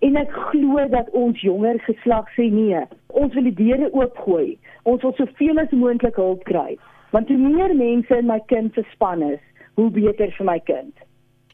En 0.00 0.16
ek 0.16 0.30
glo 0.32 0.80
dat 0.88 1.10
ons 1.16 1.40
jonger 1.44 1.76
geslag 1.84 2.28
sê 2.32 2.46
nee, 2.52 2.78
ons 3.20 3.34
wil 3.36 3.44
die 3.50 3.56
deure 3.58 3.90
oopgooi. 3.92 4.54
Ons 4.88 5.04
wil 5.04 5.12
soveel 5.18 5.60
as 5.60 5.74
moontlik 5.76 6.16
hulp 6.16 6.46
kry. 6.48 6.78
Want 7.12 7.28
hoe 7.28 7.36
meer 7.40 7.74
mense 7.76 8.16
in 8.16 8.30
my 8.30 8.38
kind 8.48 8.72
se 8.74 8.84
span 8.94 9.20
is, 9.26 9.42
hoe 9.76 9.90
beter 9.92 10.32
vir 10.38 10.48
my 10.48 10.56
kind. 10.64 11.04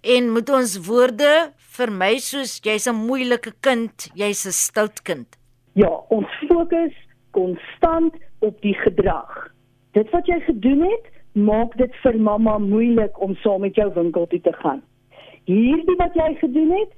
En 0.07 0.31
moet 0.31 0.53
ons 0.55 0.77
woorde 0.87 1.33
vir 1.79 1.91
my 1.91 2.13
soos 2.23 2.61
jy's 2.63 2.87
'n 2.87 2.95
moeilike 3.09 3.53
kind, 3.67 4.11
jy's 4.15 4.47
'n 4.47 4.55
stout 4.55 5.03
kind. 5.03 5.27
Ja, 5.75 5.91
ons 6.09 6.31
fokus 6.47 6.95
konstant 7.33 8.15
op 8.39 8.61
die 8.63 8.79
gedrag. 8.87 9.51
Dit 9.93 10.11
wat 10.11 10.27
jy 10.27 10.39
gedoen 10.47 10.87
het, 10.87 11.05
maak 11.33 11.77
dit 11.77 11.93
vir 12.03 12.15
mamma 12.15 12.59
moeilik 12.59 13.21
om 13.21 13.35
saam 13.43 13.61
met 13.61 13.75
jou 13.75 13.91
winkel 13.95 14.27
toe 14.27 14.41
te 14.41 14.53
gaan. 14.53 14.83
Hierdie 15.47 15.97
wat 15.97 16.15
jy 16.19 16.35
gedoen 16.41 16.73
het, 16.75 16.93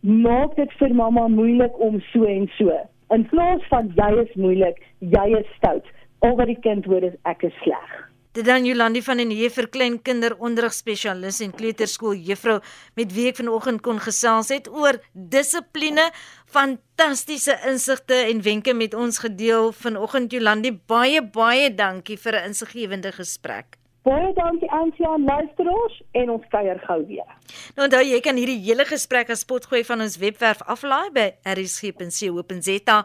maak 0.00 0.54
dit 0.56 0.72
vir 0.78 0.94
mamma 0.94 1.26
moeilik 1.28 1.78
om 1.82 2.00
so 2.12 2.24
en 2.24 2.46
so. 2.58 2.74
In 3.14 3.24
plaas 3.30 3.64
van 3.70 3.90
jy 3.96 4.10
is 4.22 4.34
moeilik, 4.36 4.78
jy 5.00 5.26
is 5.38 5.56
stout 5.56 5.86
al 6.22 6.36
wat 6.38 6.50
die 6.50 6.60
kind 6.62 6.86
hoor 6.86 7.06
is 7.06 7.16
ek 7.28 7.44
is 7.48 7.56
sleg. 7.62 7.96
Dit 8.36 8.46
dan 8.46 8.66
Jolandi 8.68 9.00
van 9.02 9.18
hier 9.32 9.50
vir 9.50 9.66
klein 9.72 9.96
kinderonderrigspesialis 10.04 11.40
en 11.42 11.54
kleuterskool 11.56 12.20
juffrou 12.28 12.58
met 12.94 13.14
wie 13.16 13.26
ek 13.30 13.40
vanoggend 13.40 13.82
kon 13.82 13.98
gesels 13.98 14.52
het 14.54 14.68
oor 14.70 15.00
dissipline, 15.14 16.04
fantastiese 16.46 17.56
insigte 17.66 18.20
en 18.28 18.44
wenke 18.44 18.76
met 18.76 18.94
ons 18.94 19.18
gedeel 19.24 19.72
vanoggend 19.72 20.36
Jolandi 20.36 20.74
baie 20.92 21.24
baie 21.24 21.72
dankie 21.74 22.20
vir 22.20 22.38
'n 22.38 22.52
insiggewende 22.52 23.12
gesprek. 23.12 23.77
Baie 24.08 24.32
dankie 24.32 24.70
Ansia 24.72 25.10
en 25.14 25.24
luisteraars 25.24 25.96
en 26.16 26.30
ons 26.32 26.44
kuier 26.48 26.78
gou 26.86 26.98
weer. 27.10 27.32
Nou 27.76 27.84
onthou 27.88 28.00
jy 28.06 28.20
kan 28.24 28.38
hierdie 28.40 28.60
hele 28.64 28.86
gesprek 28.88 29.28
as 29.34 29.44
potgooi 29.48 29.82
van 29.84 30.00
ons 30.00 30.16
webwerf 30.22 30.62
aflaai 30.74 31.10
by 31.12 31.26
rsg.co.za 31.52 32.98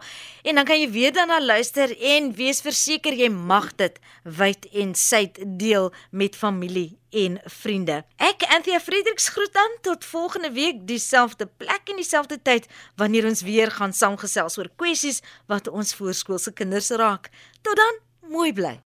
en 0.47 0.59
dan 0.59 0.69
kan 0.69 0.79
jy 0.79 0.87
weer 0.93 1.11
daarna 1.15 1.41
luister 1.43 1.91
en 2.13 2.29
wees 2.37 2.63
verseker 2.63 3.17
jy 3.19 3.27
mag 3.33 3.73
dit 3.81 3.99
wyd 4.23 4.69
en 4.83 4.93
suid 4.95 5.41
deel 5.59 5.89
met 6.11 6.39
familie 6.39 6.93
en 7.25 7.35
vriende. 7.59 7.99
Ek 8.15 8.47
Anthea 8.55 8.79
Fredericks 8.79 9.27
groet 9.35 9.59
aan 9.59 9.75
tot 9.89 10.07
volgende 10.07 10.53
week 10.55 10.85
dieselfde 10.87 11.49
plek 11.57 11.91
en 11.91 11.99
dieselfde 11.99 12.39
tyd 12.39 12.71
wanneer 12.95 13.27
ons 13.27 13.43
weer 13.43 13.75
gaan 13.75 13.91
saamgesels 13.91 14.57
oor 14.61 14.71
kwessies 14.79 15.19
wat 15.51 15.67
ons 15.67 15.95
voorskoolse 15.99 16.55
kinders 16.55 16.93
raak. 16.95 17.27
Tot 17.61 17.75
dan, 17.75 18.03
mooi 18.31 18.53
bly. 18.55 18.77